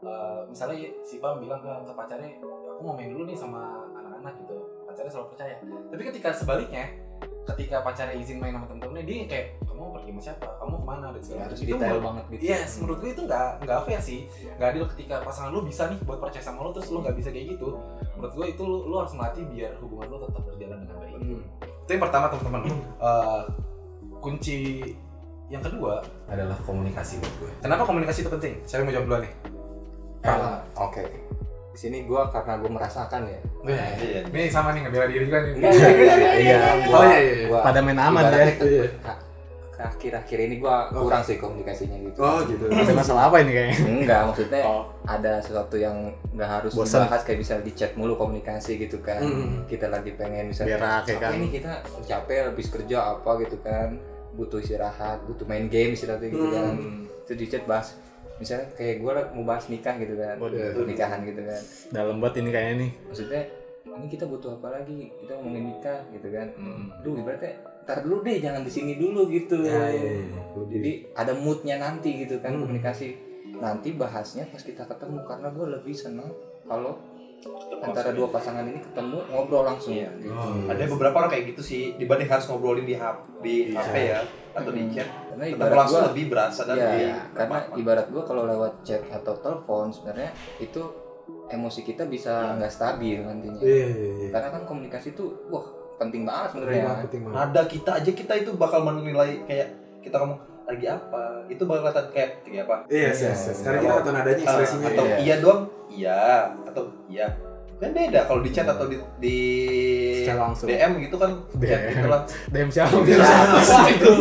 eh, 0.06 0.40
misalnya 0.48 0.76
si 1.02 1.18
Pam 1.18 1.42
bilang 1.42 1.60
ke, 1.60 1.68
ke 1.68 1.92
pacarnya 1.92 2.32
aku 2.70 2.82
mau 2.86 2.94
main 2.94 3.10
dulu 3.10 3.26
nih 3.26 3.34
sama 3.34 3.82
anak-anak 3.92 4.38
gitu 4.46 4.56
pacarnya 4.86 5.10
selalu 5.10 5.28
percaya 5.34 5.56
tapi 5.90 6.02
ketika 6.06 6.30
sebaliknya 6.32 6.86
ketika 7.48 7.80
pacarnya 7.80 8.16
izin 8.20 8.38
main 8.44 8.52
sama 8.52 8.68
temen-temennya 8.68 9.06
dia 9.08 9.18
kayak 9.26 9.46
kamu 9.64 9.82
pergi 9.96 10.10
sama 10.12 10.22
siapa 10.22 10.48
kamu 10.60 10.74
ke 10.76 10.86
mana 10.86 11.06
dan 11.16 11.22
segala 11.24 11.42
harus 11.48 11.58
macam 11.58 11.64
itu 11.64 11.76
detail 11.80 12.00
banget 12.04 12.24
gitu 12.28 12.42
Yes, 12.44 12.70
menurut 12.84 12.98
gue 13.00 13.10
itu 13.16 13.22
nggak 13.24 13.48
nggak 13.64 13.80
fair 13.88 14.02
sih. 14.04 14.20
Nggak 14.60 14.70
adil 14.76 14.84
ketika 14.96 15.16
pasangan 15.24 15.50
lu 15.56 15.62
bisa 15.64 15.84
nih 15.88 16.00
buat 16.04 16.20
percaya 16.20 16.44
sama 16.44 16.60
lu 16.68 16.72
terus 16.76 16.88
lu 16.92 17.00
nggak 17.00 17.16
bisa 17.16 17.30
kayak 17.32 17.46
gitu. 17.56 17.70
Menurut 18.20 18.34
gue 18.36 18.46
itu 18.52 18.62
lu, 18.68 18.78
lu 18.92 18.96
harus 19.00 19.14
melatih 19.16 19.44
biar 19.48 19.72
hubungan 19.80 20.08
lu 20.12 20.18
tetap 20.28 20.44
berjalan 20.44 20.78
dengan 20.84 20.98
baik. 21.00 21.14
Hmm. 21.16 21.42
Itu 21.88 21.90
yang 21.96 22.04
pertama 22.04 22.26
teman-teman. 22.30 22.62
Eh, 23.00 23.44
kunci 24.20 24.58
yang 25.48 25.64
kedua 25.64 26.04
adalah 26.28 26.58
komunikasi 26.68 27.24
menurut 27.24 27.36
gue. 27.40 27.52
Kenapa 27.64 27.84
komunikasi 27.88 28.20
itu 28.28 28.32
penting? 28.34 28.54
Saya 28.68 28.84
mau 28.84 28.92
jawab 28.92 29.08
dulu 29.08 29.18
nih. 29.24 29.34
Ah, 30.28 30.60
oke 30.76 31.28
di 31.78 31.84
sini 31.84 31.98
gua 32.04 32.26
karena 32.28 32.58
gua 32.58 32.74
merasakan 32.74 33.22
ya 33.24 33.38
Iya. 33.62 34.26
Ini 34.26 34.50
sama 34.50 34.74
nih 34.74 34.82
ngebela 34.82 35.06
diri 35.06 35.24
juga 35.24 35.38
nih. 35.40 35.52
Enggak, 35.54 35.72
enggak, 35.76 36.16
enggak. 36.18 36.34
Iya. 36.40 36.58
Gua- 36.82 36.98
Oh, 36.98 37.04
iya, 37.04 37.20
iya, 37.20 37.34
iya. 37.36 37.46
gua 37.46 37.60
Pada 37.62 37.80
main 37.80 38.00
aman 38.00 38.24
ya. 38.26 38.46
akhir-akhir 39.78 40.38
ini 40.42 40.56
gua 40.58 40.90
kurang 40.90 41.22
sih 41.22 41.38
komunikasinya 41.38 42.02
gitu 42.02 42.18
Oh 42.18 42.42
gitu. 42.42 42.66
Ada 42.66 42.94
masalah 42.96 43.30
apa 43.30 43.46
ini 43.46 43.52
kayaknya? 43.54 43.78
enggak 43.86 44.22
maksudnya 44.26 44.62
Oh. 44.66 44.84
ada 45.06 45.38
sesuatu 45.38 45.78
yang 45.78 45.94
nggak 46.34 46.50
harus 46.52 46.74
Bosan. 46.74 47.06
dibahas 47.06 47.22
kayak 47.22 47.40
bisa 47.40 47.54
di 47.62 47.72
chat 47.72 47.94
mulu 47.94 48.18
komunikasi 48.18 48.82
gitu 48.82 48.98
kan 49.00 49.22
Hmm. 49.22 49.70
kita 49.70 49.86
lagi 49.88 50.18
pengen 50.18 50.50
misalnya 50.50 50.82
Berak, 50.82 51.02
ya 51.04 51.14
"Capek 51.14 51.22
kan?" 51.22 51.32
nih 51.38 51.52
kita 51.54 51.72
capek 52.04 52.36
habis 52.50 52.68
kerja 52.68 52.98
apa 53.14 53.32
gitu 53.40 53.58
kan 53.62 54.02
butuh 54.34 54.58
istirahat 54.58 55.22
butuh 55.24 55.46
main 55.46 55.66
game 55.68 55.94
istilahnya 55.94 56.26
gitu 56.26 56.48
kan 56.50 56.74
Hmm. 56.74 57.06
itu 57.22 57.34
di 57.36 57.46
chat 57.46 57.64
bahas 57.64 57.94
misalnya 58.38 58.68
kayak 58.74 58.96
gue 59.00 59.12
mau 59.34 59.44
bahas 59.44 59.66
nikah 59.66 59.96
gitu 59.96 60.14
kan 60.14 60.36
Waduh. 60.38 60.84
nikahan 60.84 61.20
gitu 61.24 61.42
kan 61.42 61.62
Dalam 61.90 62.18
buat 62.18 62.34
ini 62.34 62.50
kayaknya 62.50 62.76
nih. 62.80 62.92
maksudnya 63.04 63.42
ini 63.88 64.08
kita 64.08 64.26
butuh 64.26 64.52
apa 64.54 64.68
lagi 64.72 65.10
kita 65.16 65.32
ngomongin 65.34 65.64
nikah 65.72 66.00
gitu 66.12 66.28
kan 66.30 66.48
Hmm. 66.54 66.86
Duh 67.02 67.16
ibaratnya 67.16 67.54
ntar 67.82 67.98
dulu 68.00 68.22
deh 68.22 68.38
jangan 68.38 68.62
di 68.62 68.70
sini 68.70 68.94
dulu 68.96 69.26
gitu 69.28 69.64
Ya, 69.64 69.90
ya, 69.90 70.12
ya. 70.22 70.38
jadi 70.68 70.92
ada 71.14 71.34
moodnya 71.34 71.76
nanti 71.78 72.20
gitu 72.20 72.38
kan 72.38 72.54
Hmm. 72.54 72.64
komunikasi 72.64 73.16
nanti 73.54 73.90
bahasnya 73.94 74.46
pas 74.46 74.60
kita 74.60 74.84
ketemu 74.84 75.18
karena 75.24 75.48
gue 75.50 75.66
lebih 75.72 75.96
seneng 75.96 76.30
kalau 76.64 77.00
antara 77.80 78.10
dua 78.10 78.28
pasangan 78.28 78.66
ini 78.66 78.82
ketemu 78.82 79.18
ngobrol 79.28 79.64
langsung 79.64 79.94
Iya. 79.94 80.10
gitu. 80.16 80.32
Oh, 80.32 80.66
ada 80.66 80.84
beberapa 80.88 81.16
orang 81.16 81.32
kayak 81.32 81.46
gitu 81.48 81.62
sih 81.62 81.82
dibanding 81.96 82.28
harus 82.28 82.46
ngobrolin 82.46 82.84
di 82.84 82.94
HP 82.94 83.44
di 83.44 83.54
Iya. 83.70 83.80
HP 83.80 83.96
ya 84.04 84.20
atau 84.52 84.72
di 84.72 84.82
chat 84.90 85.06
karena 85.30 85.46
ibarat 85.48 85.74
langsung 85.78 85.96
gue 85.96 86.10
lebih 86.10 86.26
berasa 86.28 86.62
dan 86.64 86.74
ya, 86.74 86.82
lebih 86.84 87.06
karena 87.32 87.58
bermakna. 87.62 87.78
ibarat 87.78 88.08
gue 88.10 88.24
kalau 88.24 88.44
lewat 88.44 88.74
chat 88.82 89.02
atau 89.08 89.34
telepon 89.38 89.86
sebenarnya 89.88 90.30
itu 90.58 90.82
emosi 91.48 91.80
kita 91.84 92.04
bisa 92.06 92.58
nggak 92.58 92.72
stabil 92.72 93.22
nantinya 93.22 93.62
Iya, 93.62 93.88
iya, 93.88 94.10
iya. 94.18 94.30
karena 94.34 94.48
kan 94.50 94.62
komunikasi 94.66 95.14
itu 95.14 95.26
wah 95.48 95.62
penting 95.96 96.24
banget 96.24 96.50
sebenarnya 96.52 96.84
banget, 96.84 97.04
penting 97.06 97.22
banget. 97.24 97.38
nada 97.38 97.62
kita 97.64 97.92
aja 97.96 98.12
kita 98.12 98.34
itu 98.36 98.52
bakal 98.56 98.80
menilai 98.82 99.32
kayak 99.44 99.70
kita 100.00 100.16
ngomong 100.18 100.40
lagi 100.68 100.86
apa 100.86 101.22
itu 101.48 101.64
bakal 101.64 101.82
kelihatan 101.86 102.06
kayak 102.12 102.30
lagi 102.42 102.58
apa 102.60 102.76
Iya, 102.86 103.10
iya, 103.10 103.32
iya. 103.32 103.54
Sekarang 103.56 103.80
kita 103.80 103.94
nonton 103.96 104.14
nadanya 104.14 104.36
Ah, 104.38 104.44
ekspresinya. 104.46 104.88
atau 104.90 105.06
Iya. 105.06 105.18
iya 105.18 105.36
doang 105.40 105.62
iya 105.88 106.20
atau 106.64 106.84
iya 107.08 107.28
kan 107.78 107.94
beda 107.94 108.26
kalau 108.26 108.42
di 108.42 108.50
chat 108.50 108.66
atau 108.66 108.86
di, 108.86 108.98
di 109.22 109.38
Secara 110.20 110.40
langsung. 110.44 110.66
DM 110.66 110.92
gitu 111.00 111.16
kan 111.16 111.30
chat 111.30 111.62
DM. 111.62 111.90
gitu 111.94 112.08
lah 112.10 112.22
DM 112.50 112.70
siapa? 112.70 112.96
Itu. 113.94 114.12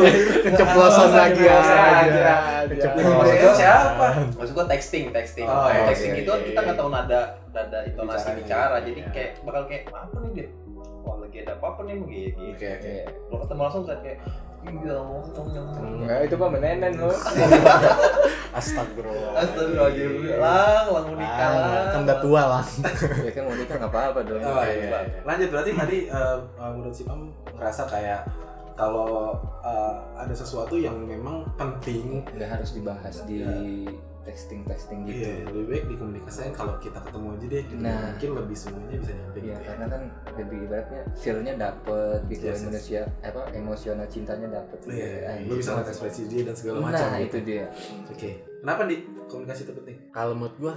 Keceplosan 0.45 1.09
lagi. 1.11 1.41
Maksud 1.41 3.17
gua 3.41 3.55
siapa? 3.55 4.07
Maksud 4.37 4.53
gua 4.53 4.67
texting, 4.69 5.05
texting. 5.09 5.47
Oh, 5.47 5.67
iya, 5.67 5.89
texting 5.89 6.13
iya, 6.13 6.21
itu 6.21 6.29
kan 6.29 6.39
iya, 6.39 6.47
kita 6.47 6.53
iya. 6.55 6.67
nggak 6.69 6.77
tahu 6.77 6.91
nada 6.91 7.21
nada 7.51 7.79
intonasi 7.83 8.29
bicara, 8.37 8.77
iya. 8.77 8.85
jadi 8.85 9.01
kayak 9.11 9.31
bakal 9.43 9.63
kayak 9.65 9.83
apa 9.89 10.17
nih 10.21 10.31
dia? 10.35 10.47
Wah 11.01 11.17
lagi 11.17 11.37
ada 11.41 11.53
apa 11.57 11.67
apa 11.67 11.81
nih 11.83 11.97
begitu. 11.97 12.39
Oke, 12.53 12.69
oke. 12.69 12.93
Kalau 13.25 13.39
ketemu 13.41 13.61
langsung 13.63 13.83
kan 13.83 13.99
kayak 14.01 14.19
iya 14.67 14.97
mau 14.97 15.21
ketemu 15.23 15.51
Enggak, 15.97 16.19
itu 16.23 16.35
mah 16.37 16.51
menenen 16.51 16.93
lo. 16.97 17.11
Astagfirullah. 18.57 19.33
Astagfirullahaladzim, 19.37 20.39
lang, 20.39 20.85
lang 20.87 21.05
mau 21.05 21.15
nikah 21.15 21.45
Ah, 21.45 21.53
lang. 21.53 21.87
kan 21.87 22.01
udah 22.03 22.19
tua 22.19 22.43
lah. 22.49 22.65
ya 23.21 23.31
kan 23.31 23.43
mau 23.45 23.55
nikah 23.55 23.77
nggak 23.77 23.93
apa-apa 23.93 24.19
dong. 24.23 24.41
Oh, 24.41 24.63
iya, 24.63 24.75
iya. 24.83 25.01
Lanjut 25.23 25.49
berarti 25.51 25.71
tadi 25.73 25.99
eh, 26.07 26.37
eh, 26.41 26.71
menurut 26.73 26.95
si 26.95 27.03
Pam 27.03 27.21
ngerasa 27.53 27.83
kayak 27.85 28.21
kalau 28.77 29.35
eh, 29.61 29.95
ada 30.15 30.31
sesuatu 30.33 30.77
yang 30.77 30.95
memang 31.01 31.43
penting 31.57 32.21
Nggak 32.29 32.51
harus 32.53 32.71
dibahas 32.73 33.25
di 33.25 33.41
Iya. 33.41 33.91
testing 34.23 34.63
testing 34.63 35.03
gitu. 35.03 35.23
Iya, 35.23 35.47
lebih 35.47 35.65
baik 35.67 35.85
dikomunikasikan 35.89 36.51
kalau 36.53 36.75
kita 36.77 36.99
ketemu 36.99 37.27
aja 37.33 37.47
deh. 37.47 37.63
gitu. 37.65 37.79
Nah. 37.79 38.11
mungkin 38.11 38.31
lebih 38.37 38.57
semuanya 38.57 38.97
bisa 38.99 39.13
nyampe 39.13 39.33
Iya, 39.33 39.45
gitu 39.47 39.55
ya. 39.55 39.59
karena 39.65 39.87
kan 39.87 40.03
lebih 40.35 40.59
ibaratnya 40.61 41.03
feel-nya 41.15 41.55
dapet 41.57 42.19
gitu 42.27 42.43
Yes, 42.43 42.51
yes. 42.51 42.61
Indonesia 42.61 43.01
apa 43.23 43.41
emosional 43.53 44.07
cintanya 44.07 44.49
dapet. 44.53 44.79
gitu. 44.83 44.93
Iya, 44.93 45.11
Ah, 45.25 45.37
lu 45.41 45.55
bisa 45.55 45.63
gitu. 45.65 45.79
lihat 45.79 45.89
ekspresi 45.89 46.23
dia 46.27 46.43
dan 46.43 46.55
segala 46.55 46.77
Nah, 46.77 46.85
macam. 46.91 47.09
itu 47.17 47.23
gitu. 47.25 47.39
dia. 47.45 47.65
Oke. 48.05 48.31
Kenapa 48.61 48.81
nih 48.85 48.99
komunikasi 49.25 49.61
itu 49.63 49.73
penting? 49.75 49.97
Kalau 50.11 50.33
menurut 50.35 50.57
gua 50.61 50.75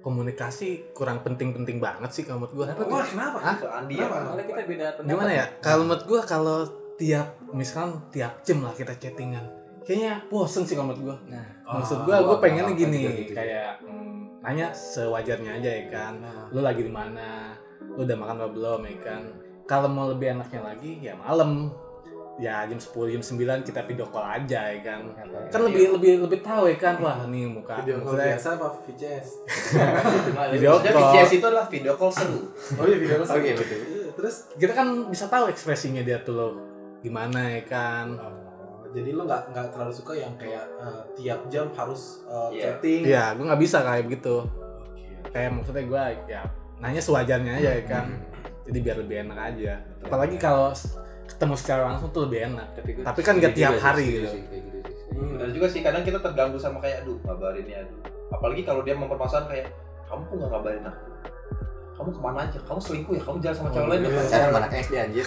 komunikasi 0.00 0.68
kurang 0.92 1.20
penting-penting 1.20 1.76
banget 1.76 2.10
sih 2.10 2.22
kalau 2.22 2.44
menurut 2.44 2.54
gua. 2.54 2.66
Wah, 2.86 3.04
kenapa? 3.04 3.38
Hah? 3.38 3.56
Andi 3.78 3.94
ya. 3.94 4.06
Kenapa? 4.06 4.24
Soalnya 4.26 4.44
kita 4.46 4.62
beda 4.66 4.84
pendapat. 4.94 5.08
Gimana 5.10 5.30
ya? 5.30 5.44
Kalau 5.58 5.82
menurut 5.84 6.04
gua 6.04 6.20
kalau 6.22 6.56
tiap 7.00 7.28
misalkan 7.56 7.96
tiap 8.12 8.44
jam 8.44 8.60
lah 8.60 8.76
kita 8.76 8.92
chattingan, 9.00 9.40
kayaknya 9.88 10.20
bosen 10.28 10.68
sih 10.68 10.76
kalau 10.76 10.92
menurut 10.92 11.00
gua. 11.00 11.16
Nah, 11.32 11.46
Maksud 11.64 12.04
gua, 12.04 12.20
gua 12.20 12.26
gua 12.28 12.36
pengennya 12.44 12.68
apa-apa 12.68 12.80
gini, 12.84 12.98
juga 13.00 13.12
gitu. 13.16 13.32
kayak 13.32 13.70
mm, 13.80 14.18
nanya 14.44 14.66
sewajarnya 14.76 15.50
aja 15.56 15.70
ya 15.80 15.84
kan. 15.88 16.12
Nah, 16.20 16.52
Lu 16.52 16.60
lagi 16.60 16.84
di 16.84 16.92
mana? 16.92 17.56
Lu 17.96 18.04
udah 18.04 18.16
makan 18.20 18.36
apa 18.36 18.48
belum 18.52 18.80
ya 18.84 18.96
kan? 19.00 19.22
Kalau 19.64 19.88
mau 19.88 20.12
lebih 20.12 20.36
enaknya 20.36 20.60
lagi 20.60 21.00
ya 21.00 21.16
malam. 21.16 21.72
Ya 22.40 22.64
jam 22.64 22.80
10 22.80 23.20
jam 23.20 23.20
9 23.20 23.68
kita 23.68 23.84
video 23.84 24.08
call 24.08 24.24
aja 24.24 24.72
ya 24.72 24.80
kan. 24.80 25.12
Kan 25.52 25.60
lebih 25.60 25.92
lebih 25.92 26.24
lebih 26.24 26.40
tahu 26.40 26.72
ya 26.72 26.76
kan 26.80 26.96
wah 26.96 27.28
nih 27.28 27.44
muka 27.44 27.84
video 27.84 28.00
call 28.00 28.16
maksudnya 28.16 28.28
biasa 28.32 28.48
apa 28.56 28.66
VCS? 28.88 29.28
video 30.56 30.72
call. 30.80 30.96
VCS 30.96 31.30
itu 31.36 31.44
adalah 31.44 31.66
video 31.68 31.92
call 32.00 32.08
seru. 32.08 32.48
Oh 32.80 32.84
iya 32.88 32.96
video 32.96 33.20
call. 33.20 33.36
Oke, 33.44 33.50
betul. 33.60 33.78
Terus 34.16 34.36
Kita 34.56 34.72
kan 34.72 34.88
bisa 35.12 35.28
tahu 35.28 35.52
ekspresinya 35.52 36.00
dia 36.00 36.16
tuh 36.24 36.32
lo 36.32 36.48
gimana 37.00 37.40
ya 37.50 37.62
kan. 37.64 38.06
oh, 38.14 38.84
jadi 38.90 39.10
lu 39.10 39.22
nggak 39.22 39.42
nggak 39.50 39.66
terlalu 39.70 39.92
suka 39.92 40.12
yang 40.14 40.34
kayak 40.34 40.66
eh, 40.76 41.02
tiap 41.14 41.40
jam 41.46 41.70
harus 41.70 42.20
eh, 42.26 42.48
Iya. 42.52 42.62
chatting. 42.66 43.00
Iya, 43.04 43.24
gue 43.34 43.44
nggak 43.46 43.62
bisa 43.62 43.78
kayak 43.80 44.04
begitu. 44.04 44.34
Oke. 44.42 45.04
Kayak 45.30 45.50
maksudnya 45.54 45.84
gue 45.84 46.02
ya 46.26 46.42
nanya 46.76 47.00
sewajarnya 47.00 47.52
aja 47.56 47.70
ya 47.76 47.84
kan. 47.86 48.06
Jadi 48.64 48.78
biar 48.80 48.96
lebih 48.98 49.16
enak 49.24 49.38
aja. 49.38 49.72
Apalagi 50.00 50.36
kalau 50.36 50.70
ketemu 51.26 51.54
secara 51.54 51.82
langsung 51.86 52.10
tuh 52.10 52.26
lebih 52.26 52.50
enak. 52.50 52.68
tapi, 52.74 52.90
Tapi 53.00 53.20
kan 53.22 53.34
nggak 53.38 53.54
tiap 53.54 53.72
juga 53.74 53.84
hari 53.84 54.04
gitu. 54.10 54.28
sih, 54.28 54.42
kayak 54.44 54.62
gitu. 54.62 54.78
Hmm. 55.10 55.30
Benar 55.36 55.48
juga 55.50 55.66
sih 55.66 55.80
kadang 55.80 56.02
kita 56.02 56.18
terganggu 56.18 56.58
sama 56.58 56.78
kayak 56.78 57.02
aduh 57.02 57.16
ngabarin 57.22 57.66
ya 57.66 57.78
aduh. 57.80 57.98
Apalagi 58.30 58.62
kalau 58.62 58.82
dia 58.82 58.94
mempermasalahan 58.94 59.46
kayak 59.48 59.66
kamu 60.04 60.22
kok 60.22 60.34
nggak 60.36 60.50
ngabarin 60.50 60.82
aku? 60.84 61.02
Kamu 62.00 62.10
ke 62.10 62.20
mana 62.22 62.38
aja? 62.42 62.58
Kamu 62.64 62.80
selingkuh 62.80 63.12
ya? 63.12 63.22
Kamu 63.22 63.36
jalan 63.38 63.54
sama 63.54 63.68
cewek 63.68 63.86
lain 63.86 64.00
ya? 64.00 64.10
Pacaran 64.16 64.46
sama 64.48 64.58
anak 64.58 64.72
SD 64.80 64.94
anjir. 64.96 65.24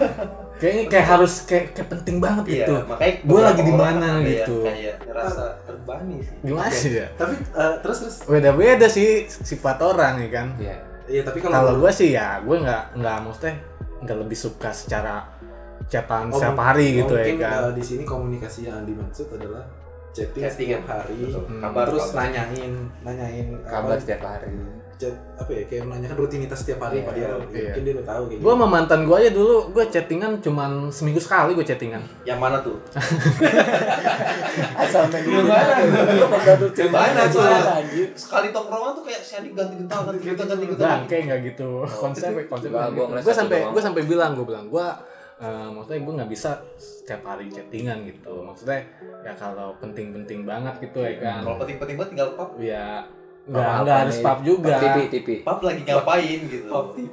Kayaknya 0.60 0.84
kayak 0.88 1.06
harus 1.06 1.32
kayak, 1.44 1.64
kayak 1.70 1.88
penting 1.92 2.16
banget 2.16 2.44
Iya, 2.46 2.56
gitu. 2.56 2.74
makanya 2.88 3.12
Gua 3.12 3.20
beberapa 3.28 3.44
lagi 3.44 3.60
di 3.62 3.74
mana 3.76 4.08
kayak- 4.08 4.24
gitu. 4.26 4.56
Kayak 4.64 4.94
ngerasa 5.04 5.42
terbani 5.62 6.16
sih. 6.18 6.36
Gimana 6.40 6.70
sih 6.72 6.90
ya? 6.90 7.06
Tapi 7.12 7.34
eh, 7.36 7.74
terus 7.84 7.98
terus. 8.00 8.16
Beda-beda 8.24 8.86
sih 8.88 9.08
sifat 9.28 9.76
orang 9.78 10.14
ya 10.18 10.28
kan. 10.32 10.48
Iya. 10.56 10.76
Iya 11.06 11.22
tapi 11.22 11.38
kalau 11.38 11.52
Kalau 11.54 11.72
gue 11.78 11.90
sih 11.92 12.08
ya 12.10 12.40
gue 12.40 12.56
nggak 12.56 12.82
nggak 12.96 13.16
maksudnya 13.20 13.54
nggak 14.00 14.16
lebih 14.16 14.38
suka 14.40 14.70
secara 14.72 15.28
chatan 15.86 16.32
Oh, 16.32 16.40
setiap 16.40 16.58
hari 16.58 16.98
gitu 16.98 17.12
ya 17.12 17.22
mungkin, 17.22 17.36
kan. 17.38 17.58
eh, 17.62 17.72
di 17.76 17.84
sini 17.84 18.02
komunikasi 18.02 18.60
yang 18.64 18.82
dimaksud 18.82 19.28
adalah 19.30 19.62
chatting, 20.16 20.42
Chatting 20.42 20.68
setiap 20.72 20.84
hari. 20.88 21.18
Betul. 21.22 21.44
Hmm. 21.44 21.60
Kabar 21.60 21.84
terus 21.86 22.06
kabar. 22.06 22.18
nanyain 22.24 22.72
nanyain 23.02 23.46
Kabar 23.62 23.90
apa, 23.90 24.00
setiap 24.00 24.22
hari. 24.24 24.48
chat 24.96 25.12
apa 25.36 25.52
ya 25.52 25.62
kayak 25.62 25.84
menanyakan 25.84 26.16
rutinitas 26.16 26.58
setiap 26.58 26.80
hari 26.80 26.96
Iya, 26.96 27.04
padahal 27.04 27.28
iya. 27.28 27.68
mungkin 27.68 27.82
dia 27.84 27.92
udah 27.92 28.06
tahu 28.08 28.22
kayak 28.26 28.40
Gue 28.40 28.52
sama 28.56 28.64
mantan 28.66 29.00
gue 29.04 29.12
aja 29.14 29.30
dulu 29.30 29.56
gue 29.68 29.84
chattingan 29.86 30.32
cuman 30.40 30.70
seminggu 30.88 31.20
sekali 31.20 31.52
gue 31.52 31.60
chattingan. 31.62 32.00
Yang 32.24 32.38
mana 32.40 32.56
tuh? 32.64 32.80
Asal 34.80 35.02
main 35.12 35.20
Yang 35.22 35.46
mana? 35.46 35.74
Yang 36.72 36.90
mana 36.90 37.22
tuh? 37.28 37.44
Sekali 38.16 38.46
tongkrongan 38.50 38.92
tuh 38.96 39.04
kayak 39.04 39.20
Andi 39.36 39.52
ganti 39.52 39.74
gental, 39.76 40.00
ganti 40.08 40.18
gental, 40.24 40.46
ganti 40.48 40.64
gental. 40.64 40.86
Bangke 40.88 41.16
nggak 41.28 41.38
gitu. 41.44 41.68
Konsep 41.84 42.32
konsep 42.48 42.70
ngeliat 42.72 42.96
gue 43.20 43.20
satu 43.20 43.36
sampai 43.36 43.58
gue 43.68 43.82
sampai 43.84 44.02
bilang 44.08 44.32
gue 44.32 44.46
bilang 44.48 44.64
gue 44.66 44.86
eh, 45.36 45.68
maksudnya 45.68 46.00
gue 46.00 46.14
nggak 46.16 46.30
bisa 46.30 46.50
setiap 46.76 47.22
hari 47.24 47.46
chattingan 47.48 48.04
gitu. 48.04 48.40
Maksudnya 48.40 48.80
ya 49.20 49.32
kalau 49.32 49.76
penting-penting 49.78 50.42
banget 50.42 50.74
gitu 50.80 50.98
ya 51.00 51.14
kan. 51.18 51.40
Kalau 51.44 51.56
penting-penting 51.60 51.96
banget 51.96 52.10
tinggal 52.16 52.30
pap. 52.34 52.50
Ya 52.56 53.04
nggak 53.46 53.86
nggak 53.86 53.98
harus 54.02 54.18
pub 54.26 54.38
juga. 54.42 54.74
TV, 54.82 54.96
TV. 55.06 55.28
Pap 55.46 55.62
lagi 55.62 55.86
ngapain 55.86 56.40
gitu. 56.50 56.70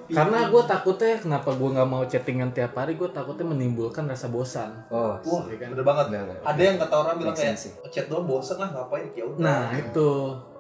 Karena 0.10 0.40
gue 0.50 0.64
takutnya 0.66 1.14
kenapa 1.22 1.50
gue 1.54 1.70
nggak 1.78 1.90
mau 1.90 2.04
chattingan 2.10 2.50
tiap 2.50 2.74
hari 2.74 2.98
gue 2.98 3.06
takutnya 3.14 3.46
menimbulkan 3.46 4.10
rasa 4.10 4.34
bosan. 4.34 4.82
Oh, 4.90 5.14
Wah, 5.22 5.46
Iya 5.46 5.62
kan? 5.62 5.68
bener 5.78 5.86
banget. 5.86 6.06
bener. 6.10 6.26
Ada 6.42 6.62
yang 6.66 6.78
kata 6.82 6.96
orang 7.06 7.16
bilang 7.22 7.36
kayak 7.38 7.54
sih. 7.54 7.72
chat 7.94 8.10
doang 8.10 8.26
bosen 8.26 8.58
lah 8.58 8.70
ngapain 8.74 9.14
ya 9.14 9.30
udah. 9.30 9.38
Nah 9.46 9.64
itu 9.78 10.10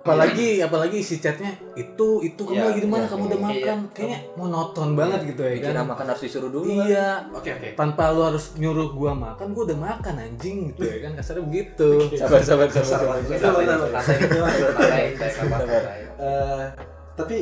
apalagi 0.04 0.60
apalagi 0.60 1.00
isi 1.00 1.24
chatnya 1.24 1.56
itu 1.80 2.20
itu 2.20 2.42
kamu 2.44 2.60
Iya, 2.60 2.68
lagi 2.68 2.80
di 2.84 2.90
mana 2.92 3.08
iya, 3.08 3.12
kamu 3.16 3.24
udah 3.24 3.40
iya. 3.40 3.48
makan 3.48 3.78
kayaknya 3.96 4.20
monoton 4.36 4.90
banget 5.00 5.20
gitu 5.32 5.42
ya 5.48 5.52
Dikira 5.56 5.72
kan 5.80 5.86
makan 5.88 6.06
harus 6.12 6.22
disuruh 6.28 6.52
dulu 6.52 6.68
kan. 6.68 6.76
iya 6.84 7.08
oke 7.32 7.50
oke 7.56 7.70
tanpa 7.80 8.04
lu 8.12 8.22
harus 8.28 8.46
nyuruh 8.60 8.90
gua 8.92 9.12
makan 9.16 9.48
gua 9.56 9.64
udah 9.64 9.80
makan 9.80 10.16
anjing 10.20 10.58
gitu 10.76 10.82
ya 10.84 10.98
kan 11.08 11.12
kasarnya 11.16 11.44
begitu 11.48 11.90
Sabar, 12.20 12.44
sabar, 12.44 12.68
sabar. 12.68 13.16
Sabar. 15.32 15.84
Eh, 16.20 16.66
tapi 17.14 17.38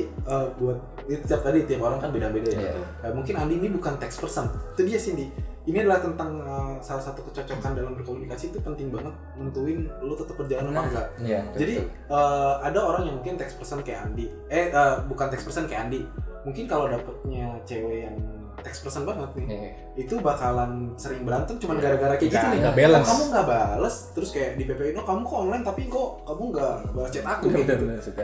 buat 0.60 0.78
itu 1.08 1.24
tiap 1.26 1.42
tadi 1.42 1.64
tiap 1.66 1.82
orang 1.82 1.98
kan 1.98 2.12
beda-beda 2.12 2.52
ya. 2.52 2.60
Iya. 2.60 2.72
Eh, 3.08 3.12
mungkin 3.16 3.34
Andi 3.40 3.56
ini 3.58 3.68
bukan 3.72 3.96
text 3.98 4.20
person. 4.20 4.52
Itu 4.76 4.84
dia 4.84 5.00
Cindy. 5.00 5.32
Ini 5.62 5.86
adalah 5.86 6.02
tentang 6.02 6.42
eh, 6.42 6.76
salah 6.82 7.04
satu 7.06 7.22
kecocokan 7.30 7.78
dalam 7.78 7.94
berkomunikasi 7.94 8.50
itu 8.50 8.58
penting 8.66 8.90
banget 8.90 9.14
nentuin 9.38 9.86
lu 10.02 10.14
tetap 10.18 10.34
berjalan 10.42 10.74
apa 10.74 10.90
enggak. 10.90 11.08
Iya, 11.22 11.40
Jadi 11.54 11.76
eh, 11.86 12.54
ada 12.66 12.80
orang 12.82 13.04
yang 13.06 13.16
mungkin 13.22 13.38
text 13.38 13.62
person 13.62 13.86
kayak 13.86 14.10
Andi. 14.10 14.26
Eh 14.50 14.74
eh, 14.74 14.96
bukan 15.06 15.30
text 15.30 15.46
person 15.46 15.70
kayak 15.70 15.90
Andi. 15.90 16.02
Mungkin 16.42 16.66
kalau 16.66 16.90
dapetnya 16.90 17.62
cewek 17.70 18.10
yang 18.10 18.18
text 18.60 18.82
person 18.82 19.04
banget 19.04 19.32
nih, 19.34 19.46
Iya. 19.48 19.72
itu 19.98 20.16
bakalan 20.18 20.72
sering 20.96 21.24
berantem 21.24 21.56
cuman 21.58 21.78
gara-gara 21.78 22.14
kayak 22.14 22.30
gitu 22.30 22.46
nih. 22.46 22.60
nggak 22.60 22.76
balance. 22.78 23.08
Kamu 23.08 23.24
nggak 23.28 23.46
bales, 23.48 23.96
terus 24.12 24.30
kayak 24.30 24.52
di 24.54 24.64
PPI, 24.64 24.92
no 24.92 25.02
kamu 25.02 25.22
kok 25.22 25.40
online 25.40 25.64
tapi 25.64 25.82
kok 25.86 26.10
kamu 26.24 26.44
nggak 26.52 26.74
balas 26.92 27.10
chat 27.10 27.26
aku 27.26 27.46
gitu. 27.50 27.74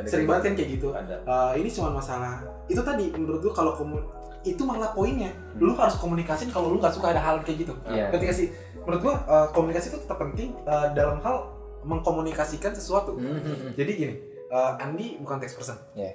Sering 0.04 0.06
kayak 0.14 0.28
banget 0.28 0.44
kan 0.44 0.54
kayak 0.54 0.70
gitu. 0.72 0.88
Ada. 0.92 1.16
Eh, 1.18 1.52
ini 1.58 1.70
cuma 1.72 1.90
masalah 1.94 2.34
itu 2.66 2.82
tadi 2.82 3.06
menurut 3.12 3.40
gua 3.42 3.54
kalau 3.56 3.72
komun 3.74 4.04
itu 4.44 4.62
malah 4.62 4.92
poinnya 4.92 5.28
lu 5.58 5.74
harus 5.74 5.96
komunikasiin 5.96 6.48
kalau 6.48 6.70
lu 6.70 6.78
nggak 6.78 6.94
suka 6.94 7.10
ada 7.10 7.20
hal 7.20 7.36
kayak 7.42 7.64
gitu 7.64 7.74
Iya. 7.86 8.08
ketika 8.10 8.32
sih 8.34 8.48
menurut 8.80 9.02
gua 9.02 9.16
eh, 9.22 9.48
komunikasi 9.52 9.90
itu 9.90 10.00
tetap 10.00 10.16
penting 10.18 10.56
eh, 10.58 10.88
dalam 10.94 11.20
hal 11.20 11.52
mengkomunikasikan 11.84 12.72
sesuatu 12.72 13.16
Hmm, 13.16 13.34
hmm, 13.36 13.56
hmm. 13.58 13.72
jadi 13.74 13.92
gini 13.94 14.16
eh, 14.48 14.72
Andi 14.78 15.18
bukan 15.18 15.38
text 15.38 15.56
person 15.56 15.76
Iya. 15.94 16.12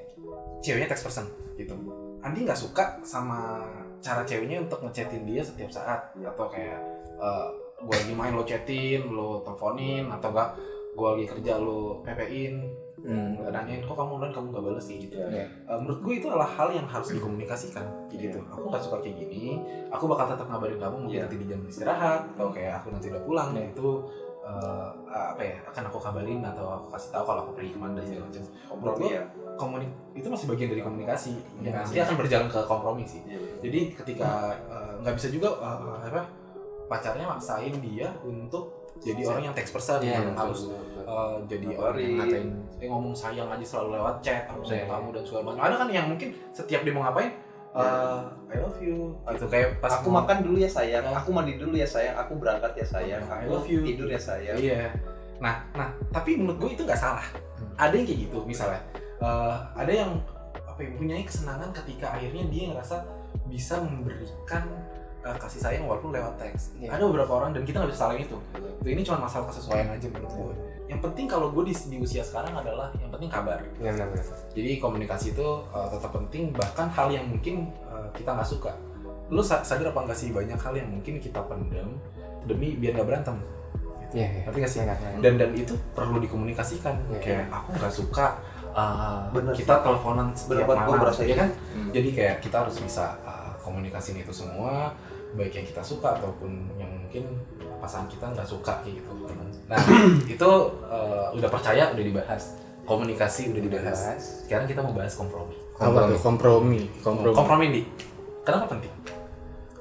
ceweknya 0.61 0.89
text 0.89 1.05
person 1.05 1.27
gitu 1.55 1.75
Andi 2.21 2.39
nggak 2.43 2.57
suka 2.57 3.03
sama 3.03 3.67
cara 4.03 4.23
ceweknya 4.23 4.59
untuk 4.61 4.83
ngechatin 4.83 5.23
dia 5.23 5.41
setiap 5.41 5.71
saat 5.71 6.01
atau 6.13 6.47
kayak 6.47 6.79
eh, 7.17 7.47
gua 7.81 7.95
lagi 7.97 8.13
main 8.13 8.33
lo 8.33 8.43
chatin 8.43 9.07
lo 9.09 9.41
teleponin 9.41 10.11
atau 10.11 10.29
enggak 10.29 10.51
gua 10.93 11.15
lagi 11.15 11.27
kerja 11.29 11.57
lo 11.57 12.03
pepein 12.03 12.67
Hmm. 13.03 13.35
nanyain 13.35 13.83
kok 13.83 13.99
kamu 13.99 14.15
online 14.15 14.31
kamu 14.31 14.47
nggak 14.55 14.63
balas 14.63 14.87
kayak 14.87 15.01
gitu 15.11 15.15
Iya. 15.19 15.43
Eh, 15.43 15.75
menurut 15.75 16.01
gue 16.01 16.15
itu 16.23 16.27
adalah 16.31 16.47
hal 16.47 16.71
yang 16.71 16.87
harus 16.87 17.11
dikomunikasikan 17.11 17.83
kayak 18.07 18.31
gitu 18.31 18.39
aku 18.47 18.71
nggak 18.71 18.79
suka 18.79 19.03
kayak 19.03 19.19
gini 19.19 19.59
aku 19.91 20.07
bakal 20.07 20.31
tetap 20.31 20.47
ngabarin 20.47 20.79
kamu 20.79 20.97
mungkin 21.03 21.19
Iya. 21.19 21.27
nanti 21.27 21.35
di 21.35 21.47
jam 21.51 21.61
istirahat 21.67 22.31
atau 22.31 22.55
kayak 22.55 22.79
aku 22.79 22.95
nanti 22.95 23.11
udah 23.11 23.23
pulang 23.27 23.51
Iya. 23.59 23.75
itu 23.75 23.87
eh, 24.43 24.89
apa 25.11 25.43
ya 25.43 25.57
akan 25.67 25.83
aku 25.91 25.99
kabarin 25.99 26.47
atau 26.47 26.67
aku 26.73 26.87
kasih 26.95 27.11
tahu 27.11 27.25
kalau 27.27 27.41
aku 27.43 27.53
pergi 27.59 27.71
ke 27.75 27.79
mana 27.79 27.93
dan 27.95 28.05
segala 28.07 28.23
macam 28.23 28.43
kompromi 28.71 29.07
ya 29.11 29.23
komuni 29.55 29.87
itu 30.13 30.29
masih 30.29 30.47
bagian 30.49 30.69
dari 30.73 30.83
komunikasi. 30.83 31.33
Komunikasi. 31.37 31.93
nanti 31.93 31.99
akan 32.01 32.17
berjalan 32.19 32.49
ke 32.51 32.61
kompromi 32.65 33.05
sih. 33.05 33.21
Iya. 33.25 33.39
jadi 33.63 33.81
ketika 33.95 34.29
eh, 34.67 34.93
nggak 35.01 35.15
bisa 35.17 35.29
juga 35.29 35.49
eh, 35.57 36.09
apa 36.09 36.23
pacarnya 36.91 37.25
maksain 37.25 37.75
dia 37.81 38.09
untuk 38.21 38.69
jadi 39.03 39.25
orang 39.27 39.51
yang 39.51 39.55
text 39.57 39.73
person 39.75 39.99
Iya, 39.99 40.15
yang 40.15 40.31
betul, 40.31 40.41
harus 40.47 40.61
uh, 41.03 41.35
jadi 41.51 41.67
orang 41.75 41.99
yang 41.99 42.15
ngatain 42.23 42.47
eh, 42.79 42.87
ngomong 42.87 43.15
sayang 43.17 43.49
aja 43.51 43.65
selalu 43.67 43.99
lewat 43.99 44.15
chat 44.23 44.47
aku 44.47 44.63
sayang 44.63 44.87
Iya. 44.87 44.95
kamu 44.95 45.09
dan 45.11 45.23
segala 45.27 45.43
macam. 45.43 45.63
Ada 45.67 45.75
kan 45.75 45.89
yang 45.91 46.07
mungkin 46.07 46.29
setiap 46.55 46.81
dia 46.87 46.93
mau 46.95 47.03
ngapain 47.03 47.31
uh, 47.75 48.31
I 48.47 48.57
love 48.63 48.79
you 48.79 49.17
gitu. 49.27 49.45
Kayak 49.51 49.81
pas 49.83 49.91
aku 49.99 50.07
mau- 50.13 50.23
makan 50.23 50.47
dulu 50.47 50.57
ya 50.61 50.71
sayang. 50.71 51.03
Aku 51.09 51.35
mandi 51.35 51.59
dulu 51.59 51.75
ya 51.75 51.89
sayang. 51.89 52.15
Aku 52.15 52.39
berangkat 52.39 52.73
ya 52.79 52.87
sayang. 52.87 53.23
I 53.27 53.49
love 53.51 53.67
you. 53.67 53.83
tidur 53.83 54.07
ya 54.07 54.21
sayang. 54.21 54.57
Iya. 54.61 54.93
Nah 55.43 55.67
nah 55.75 55.89
tapi 56.15 56.39
menurut 56.39 56.61
gue 56.63 56.71
itu 56.79 56.83
nggak 56.85 57.01
salah. 57.01 57.25
Hmm. 57.59 57.75
ada 57.79 57.95
yang 57.95 58.07
kayak 58.07 58.21
gitu 58.29 58.39
misalnya 58.43 58.81
uh, 59.23 59.55
ada 59.73 59.93
yang 59.95 60.11
apa 60.67 60.79
ya, 60.79 60.89
mempunyai 60.91 61.23
kesenangan 61.23 61.71
ketika 61.73 62.13
akhirnya 62.13 62.45
dia 62.49 62.65
ngerasa 62.69 63.07
bisa 63.47 63.81
memberikan 63.81 64.65
uh, 65.23 65.37
kasih 65.39 65.61
sayang 65.61 65.85
walaupun 65.87 66.11
lewat 66.11 66.35
teks 66.37 66.75
Iya. 66.77 66.93
ada 66.93 67.07
beberapa 67.07 67.33
orang 67.33 67.55
dan 67.55 67.63
kita 67.63 67.79
nggak 67.79 67.91
bisa 67.91 68.01
salahin 68.03 68.27
itu 68.27 68.37
Itu 68.83 68.89
ini 68.89 69.01
cuma 69.01 69.23
masalah 69.23 69.47
kesesuaian 69.49 69.89
aja 69.89 70.07
menurut 70.09 70.33
gue 70.33 70.55
yang 70.91 71.01
penting 71.01 71.25
kalau 71.25 71.49
gue 71.49 71.65
di, 71.65 71.75
di 71.89 71.97
usia 71.97 72.21
sekarang 72.21 72.53
adalah 72.53 72.93
yang 72.99 73.09
penting 73.09 73.31
kabar 73.31 73.57
Iya, 73.81 73.97
benar, 73.97 74.09
benar. 74.13 74.27
Jadi 74.53 74.71
komunikasi 74.77 75.27
itu 75.33 75.47
uh, 75.71 75.89
tetap 75.89 76.13
penting 76.13 76.53
bahkan 76.53 76.91
hal 76.91 77.09
yang 77.09 77.25
mungkin 77.25 77.73
uh, 77.87 78.13
kita 78.13 78.29
nggak 78.29 78.45
suka. 78.45 78.77
Lu 79.33 79.41
sa- 79.41 79.65
sadar 79.65 79.89
apa 79.89 80.05
nggak 80.05 80.19
sih 80.19 80.29
banyak 80.29 80.61
hal 80.61 80.75
yang 80.77 80.93
mungkin 80.93 81.17
kita 81.17 81.41
pendam 81.49 81.97
demi 82.45 82.77
biar 82.77 82.93
nggak 82.93 83.09
berantem. 83.09 83.41
Iya, 84.13 84.29
iya. 84.29 84.41
Ngerti 84.45 84.59
nggak 84.61 84.69
sih? 84.69 84.81
Ingat, 84.85 84.99
ingat. 85.01 85.21
Dan 85.25 85.35
dan 85.41 85.51
itu 85.57 85.73
perlu 85.97 86.21
dikomunikasikan. 86.21 86.95
Iya, 87.09 87.21
kayak 87.25 87.45
aku 87.49 87.69
nggak 87.73 87.95
suka 87.97 88.27
uh, 88.73 89.29
Bener. 89.33 89.53
kita 89.55 89.85
teleponan 89.85 90.33
setiap 90.35 90.67
Bener 90.67 90.85
gua 90.85 90.87
malam, 90.89 91.01
merasa 91.07 91.23
ya 91.25 91.37
kan? 91.37 91.51
Hmm. 91.73 91.91
Jadi 91.93 92.09
kayak 92.13 92.37
kita 92.43 92.57
harus 92.67 92.77
bisa 92.81 93.17
uh, 93.23 93.53
komunikasiin 93.63 94.21
itu 94.21 94.33
semua 94.33 94.93
baik 95.33 95.53
yang 95.57 95.65
kita 95.65 95.81
suka 95.81 96.21
ataupun 96.21 96.77
yang 96.77 96.93
mungkin 96.93 97.25
pasangan 97.81 98.05
kita 98.11 98.29
nggak 98.37 98.45
suka 98.45 98.85
kayak 98.85 99.01
gitu. 99.01 99.11
Nah 99.71 99.81
itu 100.35 100.51
uh, 100.89 101.33
udah 101.33 101.49
percaya 101.49 101.89
udah 101.93 102.05
dibahas 102.05 102.63
komunikasi 102.87 103.55
udah 103.55 103.63
dibahas. 103.63 103.99
Bahas. 103.99 104.25
Sekarang 104.45 104.67
kita 104.67 104.81
mau 104.83 104.93
bahas 104.95 105.15
kompromi. 105.15 105.57
Apa 105.79 106.11
tuh 106.11 106.21
kompromi? 106.21 106.83
Kompromi. 107.01 107.37
Kompromi 107.37 107.67
di. 107.71 107.81
Kenapa 108.43 108.75
penting? 108.75 108.93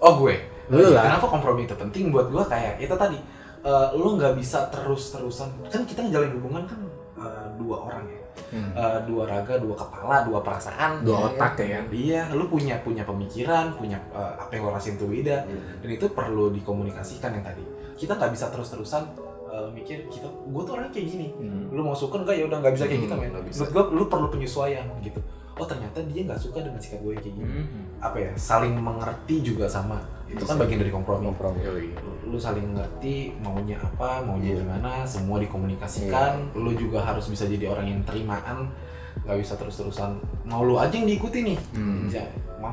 Oh 0.02 0.22
gue. 0.22 0.36
Lu 0.70 0.94
lah. 0.94 1.04
Kenapa 1.10 1.26
kompromi 1.28 1.66
itu 1.66 1.76
penting 1.76 2.14
buat 2.14 2.30
gue 2.30 2.44
kayak 2.46 2.82
itu 2.82 2.96
tadi. 2.96 3.20
eh, 3.62 3.88
lu 3.94 4.18
nggak 4.18 4.34
bisa 4.42 4.74
terus-terusan 4.74 5.70
kan 5.70 5.86
kita 5.86 6.02
ngejalanin 6.02 6.34
hubungan 6.42 6.66
kan 6.66 6.82
eh, 7.22 7.48
dua 7.62 7.78
orang 7.86 8.10
ya 8.10 8.21
Hmm. 8.52 8.76
Eh, 8.76 9.00
dua 9.08 9.24
raga 9.24 9.56
dua 9.56 9.72
kepala 9.74 10.28
dua 10.28 10.44
perasaan 10.44 11.08
Dua 11.08 11.32
otak 11.32 11.56
ya 11.58 11.80
kan? 11.80 11.86
Iya, 11.88 12.22
lu 12.36 12.52
punya 12.52 12.84
punya 12.84 13.08
pemikiran, 13.08 13.80
punya 13.80 13.96
eh, 14.12 14.34
apa 14.36 14.52
yang 14.52 14.68
lo 14.68 14.76
rasain 14.76 15.00
tuh 15.00 15.08
beda, 15.08 15.48
dan 15.80 15.90
itu 15.90 16.06
perlu 16.12 16.52
dikomunikasikan 16.52 17.32
yang 17.32 17.46
tadi. 17.48 17.64
Kita 17.96 18.20
nggak 18.20 18.32
bisa 18.36 18.52
terus-terusan 18.52 19.04
eh, 19.48 19.68
mikir 19.72 20.04
kita, 20.12 20.28
gue 20.28 20.62
tuh 20.62 20.74
orangnya 20.76 20.92
kayak 20.92 21.08
gini. 21.08 21.28
Hmm. 21.32 21.72
Lu 21.72 21.82
mau 21.82 21.96
suka 21.96 22.20
enggak 22.20 22.36
ya 22.38 22.46
udah 22.46 22.58
nggak 22.60 22.74
bisa 22.76 22.86
kayak 22.86 23.02
gitu 23.04 23.16
Hmm, 23.16 23.24
men. 23.24 23.32
nggak 23.32 23.46
bisa. 23.48 23.60
Menurut 23.64 23.72
gue 23.72 23.84
lu 23.96 24.04
perlu 24.12 24.28
penyesuaian 24.30 24.86
gitu. 25.00 25.20
Oh 25.62 25.68
ternyata 25.70 26.02
dia 26.10 26.26
nggak 26.26 26.42
suka 26.42 26.58
dengan 26.58 26.82
sikap 26.82 27.06
gue 27.06 27.14
kayak 27.14 27.38
gini. 27.38 27.46
Hmm. 27.46 27.86
Apa 28.02 28.18
ya? 28.18 28.32
Saling 28.34 28.74
mengerti 28.74 29.46
juga 29.46 29.70
sama. 29.70 30.02
Itu 30.26 30.42
kan 30.42 30.58
bagian 30.58 30.82
dari 30.82 30.90
kompromi. 30.90 31.30
Kompromi. 31.30 31.62
Lu, 32.02 32.34
lu 32.34 32.38
saling 32.42 32.74
ngerti 32.74 33.38
maunya 33.38 33.78
apa, 33.78 34.26
maunya 34.26 34.58
gimana, 34.58 35.06
semua 35.06 35.38
dikomunikasikan. 35.38 36.58
Lu 36.58 36.74
juga 36.74 37.06
harus 37.06 37.30
bisa 37.30 37.46
jadi 37.46 37.70
orang 37.70 37.86
yang 37.86 38.02
terimaan 38.02 38.74
nggak 39.22 39.38
bisa 39.38 39.54
terus-terusan 39.54 40.18
mau 40.48 40.64
lu 40.64 40.80
aja 40.80 40.96
yang 40.98 41.06
diikuti 41.06 41.46
nih 41.46 41.58
Hmm. 41.78 42.10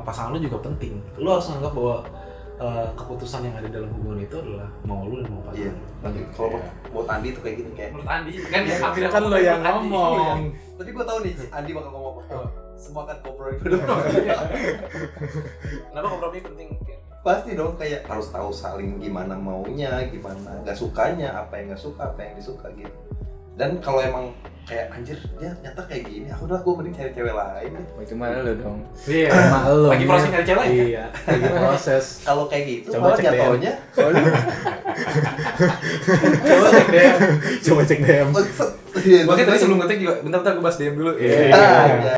Pasangan 0.01 0.33
lu 0.33 0.41
juga 0.41 0.57
penting. 0.65 0.97
Lu 1.21 1.29
harus 1.29 1.45
menganggap 1.51 1.73
bahwa 1.77 1.97
eh, 2.59 2.87
keputusan 2.91 3.39
yang 3.47 3.55
ada 3.55 3.71
dalam 3.71 3.87
hubungan 3.95 4.19
itu 4.19 4.35
adalah 4.35 4.67
mau 4.83 5.07
lu 5.07 5.23
dan 5.23 5.31
mau 5.31 5.39
pasangan. 5.47 5.63
Iya. 5.63 5.71
lu. 5.71 6.03
Lanjut. 6.03 6.25
Kalau 6.35 6.49
Iya. 6.49 6.69
buat 6.91 7.07
Andi 7.07 7.27
tuh 7.31 7.41
kayak 7.43 7.55
gini 7.55 7.71
kayak. 7.71 7.89
menurut 7.95 8.09
Andi 8.09 8.31
kan 8.43 8.61
ya, 8.65 9.07
Kan 9.07 9.23
lo 9.23 9.37
yang 9.37 9.61
ngomong. 9.63 10.39
Tapi 10.79 10.89
gue 10.91 11.05
tahu 11.05 11.19
nih 11.23 11.33
Andi 11.51 11.71
bakal 11.71 11.91
ngomong? 11.91 12.08
Semua 12.79 13.03
kan 13.03 13.19
kompromi 13.19 13.59
pada 13.59 13.75
Kenapa 15.91 16.07
kompromi 16.07 16.39
penting? 16.39 16.69
Pasti 17.19 17.51
dong 17.51 17.75
kayak 17.75 18.07
harus 18.07 18.31
tahu 18.31 18.55
saling 18.55 19.03
gimana 19.03 19.35
maunya, 19.35 20.07
gimana 20.07 20.63
nggak 20.63 20.79
sukanya, 20.79 21.43
apa 21.43 21.59
yang 21.59 21.75
nggak 21.75 21.83
suka, 21.83 22.15
apa 22.15 22.23
yang 22.23 22.33
disuka 22.39 22.71
gitu. 22.79 22.95
Dan 23.59 23.83
kalau 23.83 23.99
emang 23.99 24.31
kayak 24.63 24.87
anjir 24.95 25.19
dia 25.35 25.51
nyata 25.59 25.83
kayak 25.83 26.07
gini, 26.07 26.31
aku 26.31 26.47
udah 26.47 26.63
gue 26.63 26.73
mending 26.79 26.95
cari 26.95 27.11
cewek 27.11 27.35
lain 27.35 27.69
deh. 27.75 27.85
Oh, 27.91 28.03
cuma 28.07 28.25
lu 28.39 28.53
dong. 28.55 28.79
Iya, 29.03 29.27
sama 29.35 29.59
lo. 29.67 29.87
Lagi 29.91 30.05
proses 30.07 30.27
nyari 30.31 30.45
cewek 30.47 30.63
ya? 30.63 30.71
Iya, 30.71 31.05
lagi 31.11 31.47
proses. 31.51 32.05
Kalau 32.31 32.47
kayak 32.47 32.63
gitu, 32.63 32.95
Coba 32.95 33.11
malah 33.11 33.17
cek 33.19 33.25
DM. 33.27 33.35
jatuhnya 33.35 33.73
Coba 36.47 36.67
cek 36.71 36.87
deh. 36.87 37.07
Coba 37.67 37.81
cek 37.83 37.99
DM. 37.99 38.27
Iya, 39.01 39.19
Makanya 39.23 39.47
tadi 39.47 39.59
sebelum 39.59 39.79
ngetik 39.79 39.99
juga, 39.99 40.13
bentar-bentar 40.19 40.53
gue 40.53 40.63
bahas 40.63 40.77
DM 40.77 40.95
dulu. 40.95 41.11
Iya. 41.15 41.37
Ah, 41.49 41.85
iya. 41.87 42.15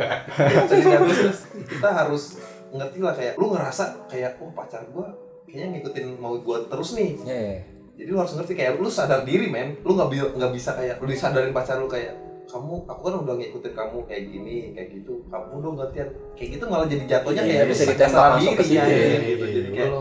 Jadi 0.64 0.82
kan 0.84 1.02
terus 1.04 1.40
kita 1.68 1.90
harus 1.90 2.24
ngerti 2.72 2.98
lah 3.00 3.14
kayak 3.14 3.34
lu 3.36 3.46
ngerasa 3.52 3.84
kayak 4.08 4.32
oh 4.38 4.50
pacar 4.52 4.82
gua 4.88 5.12
kayaknya 5.44 5.68
ngikutin 5.76 6.06
mau 6.16 6.34
gua 6.38 6.64
terus 6.64 6.94
nih. 6.94 7.10
Iya, 7.20 7.38
iya. 7.38 7.58
Jadi 7.94 8.10
lu 8.10 8.18
harus 8.18 8.34
ngerti 8.34 8.54
kayak 8.54 8.72
lu 8.76 8.88
sadar 8.88 9.22
diri 9.22 9.46
men. 9.46 9.76
Lu 9.82 9.94
nggak 9.94 10.10
bi- 10.10 10.34
nggak 10.34 10.52
bisa 10.52 10.74
kayak 10.74 10.98
lu 10.98 11.06
disadarin 11.06 11.52
pacar 11.52 11.78
lu 11.78 11.86
kayak 11.86 12.16
kamu 12.44 12.84
aku 12.84 13.02
kan 13.02 13.16
udah 13.18 13.36
ngikutin 13.38 13.72
kamu 13.72 13.98
kayak 14.06 14.24
gini 14.28 14.56
kayak 14.72 14.88
gitu 14.92 15.24
kamu 15.26 15.56
dong 15.58 15.76
gantian 15.78 16.08
kayak 16.36 16.60
gitu 16.60 16.64
malah 16.68 16.84
jadi 16.84 17.06
jatuhnya 17.08 17.42
Iya, 17.42 17.54
kayak 17.54 17.68
bisa 17.70 17.84
ditembak 17.88 18.24
masuk 18.36 18.52
ke 18.52 18.64
diri, 18.66 18.68
situ 18.68 18.76
ya, 18.76 18.84
ya. 18.84 19.20
gitu. 19.24 19.46
jadi 19.48 19.70
kayak 19.72 19.92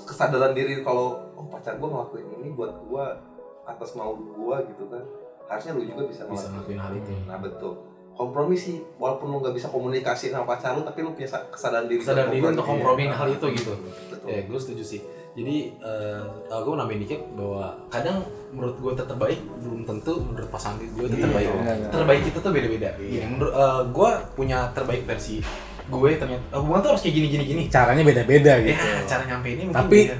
kesadaran 0.00 0.52
diri 0.52 0.74
kalau 0.80 1.06
oh 1.34 1.44
pacar 1.44 1.76
gua 1.76 1.88
ngelakuin 1.92 2.26
ini 2.34 2.48
buat 2.52 2.72
gua 2.88 3.20
atas 3.64 3.92
mau 3.92 4.16
gua 4.16 4.64
gitu 4.64 4.84
kan 4.88 5.04
harusnya 5.46 5.72
lu 5.76 5.82
juga 5.84 6.02
bisa 6.08 6.22
bisa 6.26 6.46
ngelakuin 6.50 6.80
hal 6.80 6.92
itu. 6.96 7.12
Nah 7.28 7.38
betul. 7.38 7.72
Kompromi 8.14 8.54
sih, 8.54 8.78
walaupun 8.94 9.26
lu 9.26 9.42
nggak 9.42 9.58
bisa 9.58 9.66
komunikasi 9.74 10.30
sama 10.30 10.46
pacar 10.46 10.78
lu, 10.78 10.86
tapi 10.86 11.02
lu 11.02 11.18
punya 11.18 11.26
sa- 11.26 11.42
kesadaran 11.50 11.90
diri. 11.90 11.98
Kesadaran 11.98 12.30
diri 12.30 12.46
untuk 12.46 12.62
kompromiin 12.62 13.10
hal 13.10 13.26
itu 13.26 13.42
gitu. 13.58 13.74
Betul. 14.06 14.26
Ya, 14.30 14.38
gue 14.46 14.54
setuju 14.54 14.82
sih. 14.86 15.00
Jadi, 15.34 15.74
uh, 15.82 16.22
gue 16.62 16.74
nambahin 16.78 17.02
dikit 17.02 17.18
bahwa 17.34 17.74
kadang 17.90 18.22
menurut 18.54 18.78
gue 18.78 18.92
tetap 18.94 19.18
baik, 19.18 19.42
belum 19.58 19.82
tentu 19.82 20.22
menurut 20.22 20.46
pasangan 20.46 20.78
gue 20.78 21.10
tetap 21.10 21.26
Iya, 21.26 21.34
baik. 21.34 21.48
benar, 21.58 21.74
benar. 21.74 21.90
Terbaik 21.90 22.22
itu 22.22 22.38
tuh 22.38 22.52
beda-beda. 22.54 22.88
Gini, 23.02 23.26
menurut 23.26 23.54
gue 23.90 24.10
punya 24.38 24.70
terbaik 24.70 25.02
versi 25.10 25.42
gue 25.84 26.10
ternyata 26.16 26.40
uh, 26.48 26.64
hubungan 26.64 26.80
tuh 26.80 26.90
harus 26.96 27.02
kayak 27.04 27.14
gini 27.18 27.26
gini 27.28 27.44
gini. 27.44 27.62
Caranya 27.68 28.00
beda-beda 28.06 28.52
gitu. 28.62 28.78
Ya, 28.78 29.04
cara 29.04 29.22
nyampe 29.28 29.48
ini 29.52 29.68
mungkin 29.68 29.80
Tapi 29.84 29.98
beda. 30.08 30.16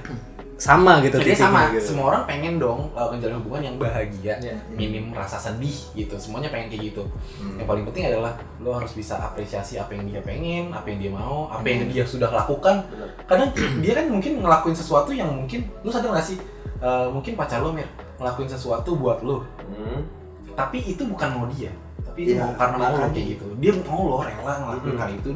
Sama 0.55 1.03
gitu 1.03 1.19
Jadi 1.19 1.35
sama, 1.35 1.67
gitu. 1.75 1.93
semua 1.93 2.14
orang 2.14 2.23
pengen 2.25 2.62
dong 2.62 2.87
uh, 2.95 3.11
menjalin 3.11 3.43
hubungan 3.43 3.62
yang 3.64 3.77
bahagia, 3.77 4.38
Iya. 4.38 4.55
minim 4.71 5.11
rasa 5.11 5.35
sedih 5.35 5.75
gitu. 5.93 6.14
Semuanya 6.14 6.47
pengen 6.49 6.71
kayak 6.71 6.95
gitu. 6.95 7.03
Hmm. 7.37 7.59
Yang 7.59 7.67
paling 7.67 7.85
penting 7.90 8.05
adalah 8.07 8.33
lo 8.62 8.71
harus 8.73 8.95
bisa 8.95 9.19
apresiasi 9.19 9.77
apa 9.77 9.90
yang 9.93 10.07
dia 10.07 10.23
pengen, 10.23 10.71
apa 10.71 10.87
yang 10.87 10.99
dia 10.99 11.11
mau, 11.11 11.51
apa 11.51 11.67
yang 11.67 11.90
dia 11.90 12.07
sudah 12.07 12.31
lakukan. 12.31 12.87
Kadang 13.27 13.51
dia 13.83 13.93
kan 13.95 14.07
mungkin 14.07 14.40
ngelakuin 14.40 14.75
sesuatu 14.75 15.11
yang 15.11 15.27
mungkin 15.29 15.67
lo 15.83 15.90
sadar 15.90 16.14
gak 16.14 16.23
sih? 16.25 16.38
Eh, 16.77 17.07
mungkin 17.09 17.35
pacar 17.35 17.59
lo 17.59 17.73
mir 17.73 17.90
ngelakuin 18.17 18.47
sesuatu 18.47 18.95
buat 18.95 19.21
lo, 19.21 19.43
Hmm. 19.64 20.07
tapi 20.53 20.79
itu 20.85 21.03
bukan 21.03 21.35
mau 21.35 21.47
dia, 21.51 21.73
tapi 22.05 22.31
Iya, 22.31 22.45
mau 22.45 22.55
karena 22.55 22.77
mau 22.79 22.95
lo 22.95 23.09
kayak 23.11 23.27
gitu. 23.35 23.47
Dia 23.59 23.73
mau 23.83 24.07
lo 24.07 24.17
rela 24.21 24.55
ngelakuin 24.62 24.93
Hmm. 24.95 25.03
hal 25.03 25.11
itu 25.17 25.31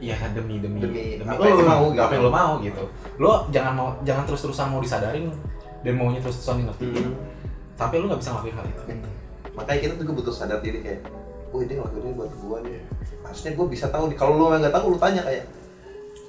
ya 0.00 0.16
demi 0.32 0.56
demi 0.58 0.80
Demi 0.80 1.20
demi, 1.20 1.28
apa 1.28 1.38
lo, 1.38 1.46
yang 1.46 1.58
lo 1.60 1.64
mau, 1.64 1.84
apa 1.86 1.92
gitu. 1.92 2.12
yang 2.16 2.24
lo 2.24 2.32
mau 2.32 2.52
gitu. 2.58 2.82
Lo 3.20 3.32
jangan 3.52 3.72
mau 3.76 3.88
jangan 4.00 4.24
terus 4.24 4.40
terusan 4.42 4.66
mau 4.72 4.80
disadarin 4.80 5.28
dan 5.80 5.92
maunya 5.94 6.20
terus 6.20 6.40
terusan 6.40 6.64
dingertiin 6.64 6.90
Hmm. 6.90 7.14
sampai 7.76 7.96
lo 8.00 8.08
nggak 8.08 8.20
bisa 8.20 8.30
ngelakuin 8.32 8.54
hal 8.56 8.64
itu. 8.66 8.82
Makanya 9.50 9.78
kita 9.80 9.92
juga 10.00 10.12
butuh 10.16 10.32
sadar 10.32 10.58
diri 10.60 10.78
kayak, 10.80 11.00
oh 11.52 11.60
ini 11.60 11.74
buat 12.16 12.32
gua 12.40 12.58
nih. 12.64 12.80
Harusnya 13.20 13.50
gua 13.52 13.66
bisa 13.68 13.86
tahu 13.88 14.08
nih. 14.08 14.16
Kalau 14.16 14.32
lu 14.36 14.44
nggak 14.48 14.72
tahu, 14.72 14.84
lu 14.94 14.98
tanya 15.00 15.20
kayak, 15.20 15.44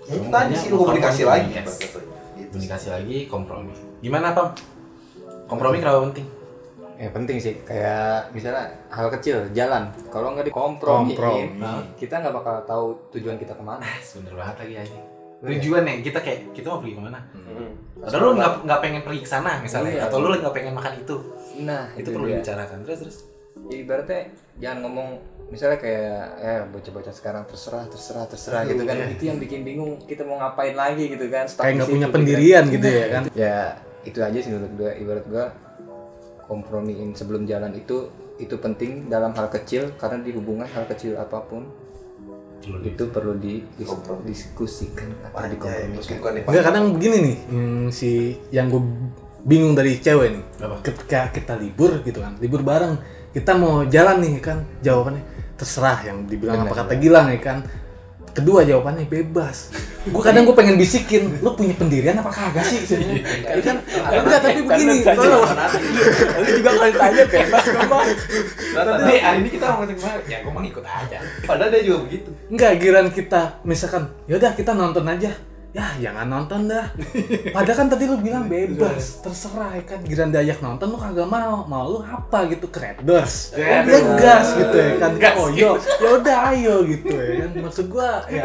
ya 0.08 0.14
itu 0.16 0.28
tadi 0.28 0.54
sih 0.58 0.68
lu 0.68 0.76
komunikasi 0.80 1.22
lagi. 1.24 1.52
yes. 1.56 1.80
Gitu. 1.80 2.00
Komunikasi 2.52 2.88
lagi 2.92 3.18
kompromi. 3.32 3.72
Gimana 4.04 4.36
Pam? 4.36 4.52
Kompromi 5.48 5.80
kenapa 5.80 6.04
penting? 6.12 6.28
Ya 7.02 7.10
penting 7.10 7.42
sih 7.42 7.58
kayak 7.66 8.30
misalnya 8.30 8.70
hal 8.94 9.10
kecil 9.10 9.50
jalan 9.58 9.90
kalau 10.14 10.38
nggak 10.38 10.54
dikompromiin 10.54 11.18
Komprom. 11.58 11.82
kita 11.98 12.22
nggak 12.22 12.36
bakal 12.38 12.56
tahu 12.70 12.86
tujuan 13.18 13.42
kita 13.42 13.58
ke 13.58 13.64
mana 13.66 13.82
Bener 14.22 14.34
banget 14.38 14.56
lagi 14.62 14.76
aja. 14.86 14.98
Tujuan 15.42 15.82
ya 15.82 15.94
kita 16.06 16.22
kayak 16.22 16.54
kita 16.54 16.70
mau 16.70 16.78
pergi 16.78 16.94
ke 16.94 17.02
mana? 17.02 17.20
Hmm. 17.34 17.74
Padahal 17.98 18.22
lu 18.22 18.32
nggak 18.38 18.54
nggak 18.70 18.80
pengen 18.86 19.02
pergi 19.02 19.22
ke 19.26 19.30
sana 19.30 19.58
misalnya, 19.58 19.98
Iya. 19.98 20.06
atau 20.06 20.22
lu 20.22 20.28
lagi 20.30 20.42
nggak 20.46 20.56
pengen 20.62 20.74
makan 20.78 20.94
itu, 21.02 21.16
nah 21.66 21.84
itu 21.98 22.10
perlu 22.14 22.26
dia. 22.30 22.34
dibicarakan. 22.38 22.78
Terus 22.86 23.00
terus. 23.02 23.18
Ya, 23.66 23.76
ibaratnya 23.82 24.22
jangan 24.62 24.78
ngomong 24.86 25.10
misalnya 25.50 25.78
kayak 25.82 26.22
ya 26.38 26.56
bocah-bocah 26.70 27.14
sekarang 27.14 27.44
terserah 27.50 27.84
terserah 27.90 28.26
terserah 28.30 28.62
gitu 28.64 28.86
kan 28.86 28.96
itu 29.10 29.24
yang 29.28 29.38
bikin 29.42 29.62
bingung 29.68 30.00
kita 30.06 30.24
mau 30.24 30.40
ngapain 30.40 30.72
lagi 30.78 31.12
gitu 31.12 31.28
kan 31.28 31.44
Stuck 31.44 31.68
kayak 31.68 31.84
nggak 31.84 31.90
punya 31.92 32.08
gitu 32.08 32.16
pendirian 32.16 32.64
gitu 32.72 32.88
ya 32.88 33.06
kan 33.12 33.24
ya 33.36 33.58
itu 34.08 34.18
aja 34.24 34.38
sih 34.40 34.50
menurut 34.50 34.74
gue 34.80 34.92
ibarat 35.04 35.26
gue 35.28 35.46
kompromiin 36.46 37.14
sebelum 37.14 37.46
jalan 37.46 37.74
itu 37.76 38.10
itu 38.42 38.58
penting 38.58 39.06
dalam 39.12 39.34
hal 39.38 39.48
kecil 39.54 39.94
karena 39.98 40.22
di 40.26 40.32
hubungan 40.34 40.66
hal 40.66 40.90
kecil 40.90 41.18
apa 41.18 41.42
pun 41.46 41.66
itu 42.86 43.10
perlu 43.10 43.34
didiskusikan 43.42 45.10
atau 45.26 45.50
dikompromikan 45.50 46.32
nih, 46.38 46.42
Pak. 46.46 46.50
Enggak 46.54 46.66
kadang 46.70 46.86
begini 46.94 47.18
nih 47.18 47.38
hmm, 47.50 47.86
si 47.90 48.38
yang 48.54 48.70
gue 48.70 48.82
bingung 49.42 49.74
dari 49.74 49.98
cewek 49.98 50.30
nih 50.38 50.44
Apa? 50.62 50.76
ketika 50.86 51.34
kita 51.34 51.54
libur 51.58 52.06
gitu 52.06 52.22
kan 52.22 52.38
libur 52.38 52.62
bareng 52.62 53.02
kita 53.34 53.58
mau 53.58 53.82
jalan 53.90 54.22
nih 54.22 54.38
kan 54.38 54.62
jawabannya 54.86 55.24
terserah 55.58 56.06
yang 56.06 56.30
dibilang 56.30 56.66
apa 56.66 56.86
kata 56.86 56.94
Gilang 57.02 57.34
ya 57.34 57.40
kan 57.42 57.58
kedua 58.32 58.64
jawabannya 58.64 59.06
bebas. 59.08 59.72
Gue 60.02 60.24
kadang 60.24 60.50
gue 60.50 60.56
pengen 60.58 60.82
bisikin 60.82 61.38
lo 61.46 61.54
punya 61.54 61.78
pendirian 61.78 62.18
apa 62.18 62.32
kagak 62.34 62.66
sih? 62.66 62.82
Itu 62.90 63.62
kan? 63.62 63.78
enggak 64.10 64.40
tapi 64.42 64.60
begini 64.66 65.06
kalau 65.06 65.46
lu 66.42 66.50
juga 66.58 66.70
kalau 66.74 66.90
ditanya 66.90 67.26
bebas 67.30 67.64
ngomong 67.70 68.08
Nih 69.06 69.20
hari 69.22 69.38
ini 69.46 69.50
kita 69.54 69.66
mau 69.78 69.86
ke 69.86 69.94
mana? 70.02 70.22
Ya 70.26 70.38
gue 70.42 70.52
mau 70.52 70.62
ngikut 70.64 70.86
aja. 70.88 71.18
Padahal 71.46 71.70
dia 71.70 71.82
juga 71.86 71.98
begitu. 72.10 72.30
Enggak, 72.50 72.72
giran 72.82 73.08
kita 73.14 73.42
misalkan, 73.62 74.10
yaudah 74.26 74.52
kita 74.58 74.72
nonton 74.74 75.06
aja. 75.06 75.32
Ya, 75.72 75.88
jangan 76.04 76.28
nonton 76.28 76.68
dah. 76.68 76.92
Padahal 77.56 77.78
kan 77.80 77.88
tadi 77.88 78.04
lu 78.04 78.20
bilang 78.20 78.46
bebas, 78.52 79.24
terserah 79.24 79.80
ya 79.80 79.84
kan. 79.88 80.00
Giran 80.04 80.28
diajak 80.28 80.60
nonton 80.60 80.92
lu 80.92 81.00
kagak 81.00 81.32
mau. 81.32 81.64
Mau 81.64 81.86
lu 81.88 82.00
apa 82.04 82.44
gitu, 82.52 82.68
kreders. 82.68 83.56
Oh, 83.56 83.80
dia 83.88 84.00
gas 84.20 84.52
gitu 84.60 84.76
ya 84.76 84.92
kan. 85.00 85.12
Oh, 85.40 85.48
yo, 85.48 85.80
yaudah 86.04 86.52
ayo 86.52 86.84
gitu 86.84 87.08
ya 87.16 87.48
kan. 87.48 87.50
Maksud 87.64 87.88
gua 87.88 88.28
ya 88.28 88.44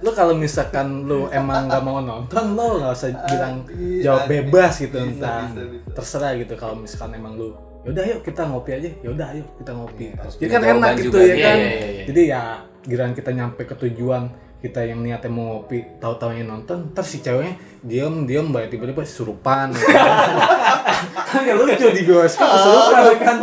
lu 0.00 0.10
kalau 0.16 0.32
misalkan 0.32 1.04
lu 1.04 1.28
emang 1.28 1.68
nggak 1.68 1.84
mau 1.84 2.00
nonton 2.00 2.56
lu 2.56 2.80
nggak 2.80 2.92
usah 2.96 3.12
bilang 3.28 3.54
jawab 4.00 4.24
bebas 4.32 4.80
gitu 4.80 4.96
entah 4.96 5.52
bisa. 5.52 5.92
terserah 5.92 6.32
gitu 6.40 6.56
kalau 6.56 6.72
misalkan 6.80 7.20
emang 7.20 7.36
lu 7.36 7.52
yaudah 7.84 8.04
yuk 8.08 8.24
kita 8.24 8.48
ngopi 8.48 8.80
aja 8.80 8.88
yaudah 9.04 9.28
ayo 9.36 9.44
kita 9.60 9.70
ngopi 9.76 10.06
jadi 10.40 10.50
kan 10.56 10.62
enak 10.64 10.90
gitu 11.04 11.16
ya 11.20 11.24
Iya, 11.24 11.36
kan 11.44 11.56
iya, 11.56 11.68
iya, 11.68 11.88
iya. 11.92 12.04
jadi 12.08 12.22
ya 12.32 12.42
giran 12.80 13.12
kita 13.12 13.30
nyampe 13.36 13.62
ke 13.68 13.74
tujuan 13.76 14.32
kita 14.60 14.84
yang 14.84 15.00
niatnya 15.00 15.32
mau 15.32 15.64
ngopi 15.64 15.98
tahu 15.98 16.14
taunya 16.20 16.44
nonton 16.44 16.92
terus 16.92 17.08
si 17.16 17.18
ceweknya 17.24 17.56
diem 17.80 18.28
diem 18.28 18.44
mbak 18.44 18.68
tiba-tiba 18.68 19.00
surupan 19.08 19.72
ya 19.72 19.80
kan 21.30 21.40
nggak 21.46 21.56
lucu 21.56 21.86
di 21.96 22.02
bioskop 22.04 22.44
kesurupan 22.44 23.00
ya 23.00 23.16
kan? 23.16 23.36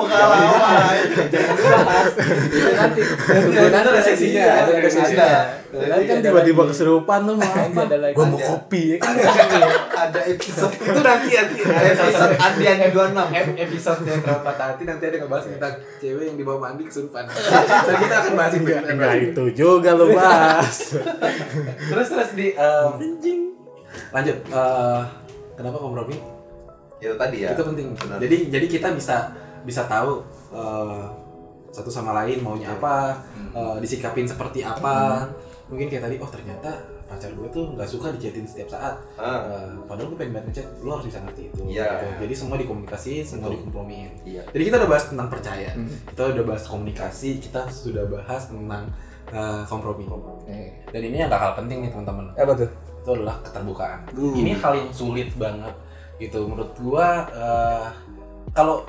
itu 2.58 2.70
nanti 2.78 3.02
tunggu 3.02 3.68
nanti 3.74 3.88
ada 3.90 4.02
sesinya 4.04 4.46
ada 4.46 4.72
ada 4.78 4.90
sesinya. 4.90 5.30
Nanti 5.68 6.06
kan 6.08 6.18
tiba-tiba 6.24 6.64
kesurupan 6.70 7.20
lu 7.28 7.34
mau 7.36 7.52
apa 7.52 7.82
ada 7.90 7.98
lagi. 8.00 8.16
gua 8.16 8.26
mau 8.32 8.40
kopi 8.40 8.96
ya 8.96 8.98
kan? 9.04 9.14
Ada 9.92 10.22
episode. 10.32 10.74
Itu 10.80 11.02
nanti 11.04 11.30
nanti. 11.36 11.60
Episode. 11.68 12.34
Andian 12.40 12.78
26. 12.88 13.68
episode 13.68 14.02
yang 14.08 14.20
terlalu 14.24 14.42
patah 14.48 14.66
hati. 14.74 14.84
Nanti 14.88 15.04
ada 15.12 15.18
ngebahas 15.20 15.46
tentang 15.52 15.74
cewek 16.00 16.24
yang 16.24 16.38
dibawa 16.40 16.58
mandi 16.72 16.84
kesurupan. 16.88 17.24
Dan 17.88 17.96
kita 18.00 18.16
akan 18.24 18.34
bahas 18.40 18.54
itu. 18.56 18.72
enggak 18.72 19.14
itu 19.20 19.44
juga 19.54 19.90
lu 19.92 20.16
bahas 20.16 20.78
Terus 21.92 22.08
terus 22.08 22.32
di 22.38 22.48
lanjut. 24.12 24.38
eh, 24.46 25.02
kenapa 25.54 25.78
kompromi? 25.78 26.18
Itu 26.98 27.14
tadi 27.16 27.38
ya. 27.44 27.54
Itu 27.54 27.64
penting. 27.64 27.88
Benar. 27.94 28.18
Jadi 28.20 28.38
jadi 28.50 28.66
kita 28.68 28.88
bisa 28.92 29.32
bisa 29.62 29.86
tahu 29.86 30.24
eh, 30.52 31.04
satu 31.70 31.90
sama 31.90 32.16
lain 32.16 32.42
maunya 32.42 32.72
apa, 32.72 33.22
eh, 33.54 33.76
disikapin 33.78 34.26
seperti 34.26 34.62
apa. 34.62 35.28
Mungkin 35.68 35.92
kayak 35.92 36.04
tadi, 36.04 36.16
oh 36.18 36.26
ternyata 36.26 36.72
pacar 37.08 37.32
gue 37.32 37.48
tuh 37.48 37.72
nggak 37.72 37.88
suka 37.88 38.12
dichatin 38.12 38.44
setiap 38.44 38.68
saat. 38.70 38.96
Ah, 39.16 39.40
Eh, 39.48 39.68
padahal 39.84 40.12
gue 40.12 40.18
pengen 40.18 40.34
banget 40.34 40.48
ngechat, 40.64 40.68
lo 40.80 40.96
harus 40.96 41.08
bisa 41.08 41.20
ngerti 41.22 41.42
itu. 41.48 41.60
Iya. 41.70 41.88
gitu. 41.94 42.06
Jadi 42.24 42.34
semua 42.36 42.56
dikomunikasi, 42.56 43.14
semua 43.22 43.52
dikompromiin. 43.52 44.12
iya. 44.24 44.44
Jadi 44.48 44.64
kita 44.64 44.76
udah 44.78 44.90
bahas 44.90 45.06
tentang 45.08 45.28
percaya, 45.28 45.72
Hmm. 45.72 45.92
kita 46.08 46.22
udah 46.34 46.44
bahas 46.46 46.64
komunikasi, 46.66 47.30
kita 47.40 47.62
sudah 47.68 48.04
bahas 48.08 48.48
tentang 48.48 48.92
eh, 49.28 49.64
kompromi. 49.68 50.08
Eh, 50.48 50.72
Dan 50.88 51.02
ini 51.04 51.20
yang 51.20 51.28
hal 51.30 51.52
penting 51.54 51.84
nih 51.84 51.92
teman-teman 51.92 52.32
apa 52.32 52.52
tuh 52.56 52.70
itu 53.08 53.16
adalah 53.16 53.40
keterbukaan. 53.40 54.00
Ini 54.12 54.52
hal 54.60 54.74
yang 54.76 54.92
sulit 54.92 55.32
banget 55.40 55.72
gitu 56.20 56.44
menurut 56.44 56.76
gua 56.76 57.24
eh, 57.32 57.88
kalau 58.52 58.84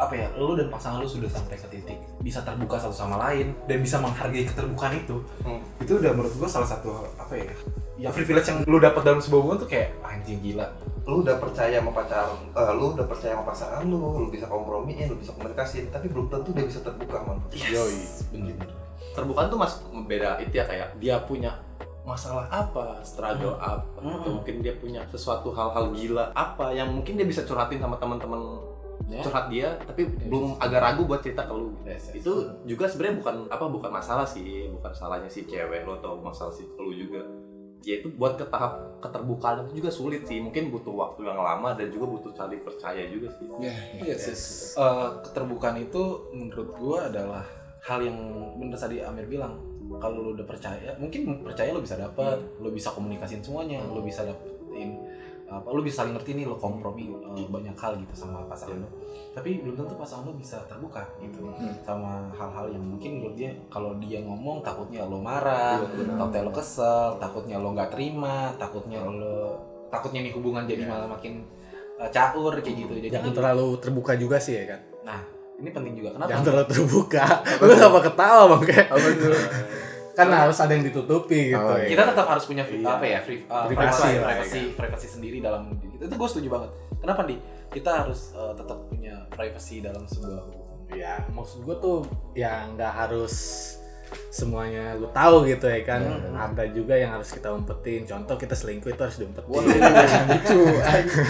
apa 0.00 0.16
ya, 0.16 0.32
lu 0.40 0.56
dan 0.56 0.72
pasangan 0.72 0.96
lu 0.96 1.04
sudah 1.04 1.28
sampai 1.28 1.60
ke 1.60 1.68
titik 1.68 2.00
bisa 2.24 2.40
terbuka 2.40 2.80
satu 2.80 2.96
sama 2.96 3.20
lain 3.20 3.52
dan 3.68 3.84
bisa 3.84 4.00
menghargai 4.00 4.48
keterbukaan 4.48 4.96
itu. 4.96 5.20
Hmm. 5.44 5.60
Itu 5.76 6.00
udah 6.00 6.16
menurut 6.16 6.32
gua 6.40 6.48
salah 6.48 6.64
satu 6.64 7.04
apa 7.20 7.36
ya? 7.36 7.52
Ya 8.00 8.08
privilege 8.08 8.48
yang 8.48 8.64
lu 8.64 8.80
dapat 8.80 9.04
dalam 9.04 9.20
sebuah 9.20 9.44
hubungan 9.44 9.60
tuh 9.60 9.68
kayak 9.68 9.92
anjing 10.00 10.40
gila. 10.40 10.64
Lu 11.04 11.20
udah 11.20 11.36
percaya 11.36 11.84
sama 11.84 11.92
pacar, 11.92 12.32
eh, 12.32 12.72
lu 12.72 12.96
udah 12.96 13.04
percaya 13.04 13.36
sama 13.36 13.44
pasangan 13.44 13.84
lu, 13.84 14.24
lu 14.24 14.26
bisa 14.32 14.48
kompromi, 14.48 14.96
lu 15.04 15.20
bisa 15.20 15.36
komunikasi, 15.36 15.92
tapi 15.92 16.08
belum 16.08 16.32
tentu 16.32 16.48
dia 16.56 16.64
bisa 16.64 16.80
terbuka, 16.80 17.20
man. 17.28 17.36
Yoi, 17.52 18.00
bener. 18.32 18.56
terbukaan 19.10 19.50
tuh 19.50 19.58
mas 19.58 19.74
beda 20.06 20.38
itu 20.38 20.54
ya 20.54 20.64
kayak 20.70 20.94
dia 21.02 21.18
punya 21.26 21.50
masalah 22.10 22.46
apa, 22.50 22.98
struggle 23.00 23.54
apa, 23.56 23.98
Hmm. 24.02 24.18
atau 24.18 24.30
mungkin 24.42 24.60
dia 24.60 24.74
punya 24.74 25.06
sesuatu 25.06 25.54
hal-hal 25.54 25.94
gila 25.94 26.34
apa 26.34 26.74
yang 26.74 26.90
mungkin 26.90 27.14
dia 27.14 27.24
bisa 27.24 27.46
curhatin 27.46 27.78
sama 27.78 27.94
teman-teman 27.96 28.58
Ya. 29.10 29.26
curhat 29.26 29.50
dia, 29.50 29.74
tapi 29.90 30.06
belum 30.06 30.54
agak 30.62 30.80
ragu 30.86 31.02
buat 31.02 31.18
cerita 31.18 31.42
ke 31.42 31.50
lu. 31.50 31.74
Yes, 31.82 32.14
yes. 32.14 32.22
Itu 32.22 32.46
juga 32.62 32.86
sebenarnya 32.86 33.18
bukan 33.18 33.36
apa 33.50 33.64
bukan 33.66 33.90
masalah 33.90 34.22
sih, 34.22 34.70
bukan 34.70 34.92
salahnya 34.94 35.26
si 35.26 35.48
cewek 35.50 35.82
lo 35.82 35.98
atau 35.98 36.20
masalah 36.20 36.52
si 36.54 36.62
lu 36.78 36.94
juga. 36.94 37.18
Ya 37.80 37.98
itu 37.98 38.12
buat 38.14 38.36
ke 38.36 38.44
tahap 38.46 39.00
keterbukaan 39.00 39.64
itu 39.66 39.82
juga 39.82 39.90
sulit 39.90 40.28
sih, 40.28 40.38
mungkin 40.38 40.68
butuh 40.68 40.92
waktu 40.92 41.26
yang 41.26 41.40
lama 41.40 41.72
dan 41.74 41.88
juga 41.88 42.06
butuh 42.06 42.30
saling 42.36 42.60
percaya 42.60 43.08
juga 43.08 43.32
sih. 43.34 43.48
Yes, 44.04 44.20
yes. 44.30 44.42
Eh, 44.76 45.08
keterbukaan 45.26 45.80
itu 45.80 46.30
menurut 46.30 46.68
gua 46.76 47.08
adalah 47.08 47.42
hal 47.88 48.04
yang 48.04 48.20
bener 48.60 48.76
tadi 48.76 49.00
Amir 49.00 49.26
bilang. 49.26 49.58
Kalau 49.98 50.22
lu 50.22 50.30
udah 50.38 50.46
percaya, 50.46 50.94
mungkin 51.02 51.42
percaya 51.42 51.74
lu 51.74 51.82
bisa 51.82 51.98
dapat, 51.98 52.38
lu 52.62 52.70
bisa 52.70 52.94
komunikasiin 52.94 53.42
semuanya, 53.42 53.82
lu 53.90 54.04
bisa 54.06 54.22
dapetin 54.22 55.02
apa, 55.50 55.66
lu 55.74 55.82
bisa 55.82 56.06
saling 56.06 56.14
ngerti 56.14 56.38
nih, 56.38 56.46
lu 56.46 56.54
kompromi 56.54 57.10
eh, 57.10 57.48
banyak 57.50 57.74
hal 57.74 57.98
gitu 57.98 58.14
sama 58.14 58.46
pasangan 58.46 58.78
lu. 58.78 58.88
Tapi 59.34 59.66
belum 59.66 59.82
tentu 59.82 59.98
pasangan 59.98 60.30
lu 60.30 60.38
bisa 60.38 60.62
terbuka 60.70 61.02
gitu 61.18 61.50
sama 61.82 62.30
hal-hal 62.38 62.70
yang 62.70 62.86
mungkin 62.86 63.18
menurut 63.18 63.34
dia 63.34 63.50
kalau 63.66 63.98
dia 63.98 64.22
ngomong 64.22 64.62
takutnya 64.62 65.02
lo 65.02 65.18
marah, 65.18 65.82
takutnya 65.90 66.46
lo 66.46 66.52
kesel, 66.54 67.18
takutnya 67.18 67.56
lo 67.58 67.74
nggak 67.74 67.90
terima, 67.90 68.54
takutnya 68.62 69.02
lo 69.02 69.58
takutnya 69.90 70.22
nih 70.22 70.32
hubungan 70.38 70.70
jadi 70.70 70.86
malah 70.86 71.10
makin 71.10 71.42
eh, 71.98 72.10
caur 72.14 72.54
kayak 72.62 72.76
gitu. 72.86 72.92
Jadi 73.02 73.10
jangan 73.10 73.34
terlalu 73.34 73.74
terbuka 73.82 74.14
juga 74.14 74.38
sih 74.38 74.54
ya 74.54 74.64
kan? 74.70 74.80
Nah, 75.02 75.39
ini 75.60 75.70
penting 75.70 75.94
juga. 75.94 76.16
Kenapa? 76.16 76.28
jangan 76.32 76.44
terlalu 76.44 76.66
terbuka 76.72 77.24
lu 77.60 77.72
apa 77.76 77.98
ketawa 78.02 78.42
bang 78.50 78.62
kayak 78.66 78.88
kan 80.10 80.26
harus 80.28 80.58
ada 80.58 80.72
yang 80.74 80.84
ditutupi 80.84 81.54
gitu 81.54 81.60
Oh, 81.60 81.78
ya. 81.78 81.86
Kita 81.86 82.02
tetap 82.12 82.26
harus 82.28 82.44
punya 82.44 82.64
free, 82.66 82.82
Iya. 82.82 82.92
apa 82.92 83.04
ya, 83.06 83.18
free, 83.24 83.40
uh, 83.46 83.64
Privasi 83.70 84.08
privasi, 84.20 84.60
privasi 84.74 85.06
sendiri 85.08 85.38
dalam 85.40 85.72
itu. 85.80 85.96
Itu 86.02 86.12
gue 86.12 86.28
setuju 86.28 86.48
banget. 86.50 86.70
Kenapa 87.00 87.24
di 87.24 87.40
kita 87.70 88.04
harus 88.04 88.34
uh, 88.34 88.52
tetap 88.52 88.84
punya 88.90 89.24
privasi 89.30 89.80
dalam 89.80 90.04
sebuah 90.04 90.42
hubungan. 90.44 90.68
ya 90.90 91.22
maksud 91.30 91.62
gue 91.62 91.76
tuh 91.78 92.02
ya 92.34 92.66
nggak 92.74 92.90
harus 92.90 93.34
semuanya 94.30 94.94
lu 94.94 95.10
tahu 95.10 95.46
gitu 95.46 95.66
ya 95.66 95.80
kan. 95.82 96.02
Ada 96.32 96.70
juga 96.70 96.94
yang 96.94 97.18
harus 97.18 97.30
kita 97.34 97.50
umpetin. 97.50 98.06
Contoh 98.06 98.36
kita 98.38 98.54
selingkuh 98.54 98.90
itu 98.94 99.00
harus 99.00 99.16
diumpetin. 99.18 99.62
Lucu 100.30 100.60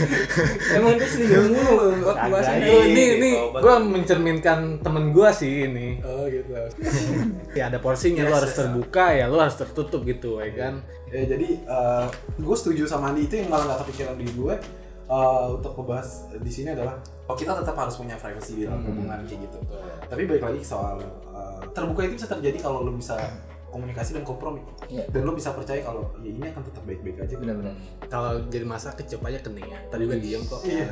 emang 0.76 0.94
dia 1.00 1.08
selingkuh 1.08 1.44
mulu. 1.50 1.86
Waktu 2.04 2.20
Kagak, 2.20 2.30
bahasa 2.30 2.52
itu 2.60 2.74
ini 2.92 3.04
ini. 3.18 3.30
Gue 3.50 3.74
mencerminkan 3.80 4.58
temen 4.84 5.04
gue 5.10 5.28
sih 5.32 5.52
ini. 5.68 5.88
Oh 6.04 6.24
gitu. 6.28 6.52
ya 7.58 7.72
ada 7.72 7.78
porsinya. 7.80 8.28
Lu 8.28 8.34
harus 8.36 8.52
terbuka 8.52 9.16
ya. 9.16 9.26
Lu 9.26 9.40
harus 9.40 9.56
tertutup 9.56 10.04
gitu 10.04 10.40
ya 10.40 10.50
kan. 10.54 10.74
Ya, 11.10 11.26
jadi 11.26 11.58
gue 12.38 12.56
setuju 12.56 12.86
sama 12.86 13.10
Andi. 13.10 13.26
Itu 13.26 13.42
yang 13.42 13.50
malah 13.50 13.74
gak 13.74 13.88
kepikiran 13.88 14.16
di 14.20 14.28
gue. 14.30 14.54
Eh, 15.10 15.46
untuk 15.50 15.74
membahas 15.74 16.30
di 16.38 16.50
sini 16.54 16.70
adalah 16.70 17.02
Oh 17.30 17.38
kita 17.38 17.54
tetap 17.62 17.78
harus 17.78 17.94
punya 17.94 18.18
privasi 18.18 18.58
di 18.58 18.62
dalam 18.66 18.82
hubungan 18.82 19.22
kayak 19.22 19.46
gitu. 19.46 19.58
Tapi 20.10 20.26
balik 20.26 20.50
lagi 20.50 20.66
soal 20.66 20.98
uh, 21.29 21.29
terbuka 21.70 22.00
itu 22.02 22.14
bisa 22.14 22.28
terjadi 22.28 22.58
kalau 22.60 22.82
lu 22.82 22.94
bisa 22.94 23.16
komunikasi 23.66 24.10
dan 24.12 24.24
kompromi 24.24 24.58
Iya. 24.84 25.06
dan 25.08 25.22
lo 25.22 25.30
bisa 25.30 25.54
percaya 25.54 25.78
kalau 25.80 26.10
ya 26.18 26.26
ini 26.28 26.42
akan 26.44 26.58
tetap 26.60 26.82
baik-baik 26.82 27.22
aja 27.22 27.34
benar-benar 27.36 27.70
Kalau 28.04 28.42
jadi 28.50 28.66
masa 28.66 28.90
kecup 28.90 29.22
aja 29.22 29.38
kening 29.38 29.62
ya. 29.64 29.78
Tadi 29.86 30.02
gue 30.04 30.18
diem 30.18 30.42
kok. 30.42 30.58
iya 30.66 30.90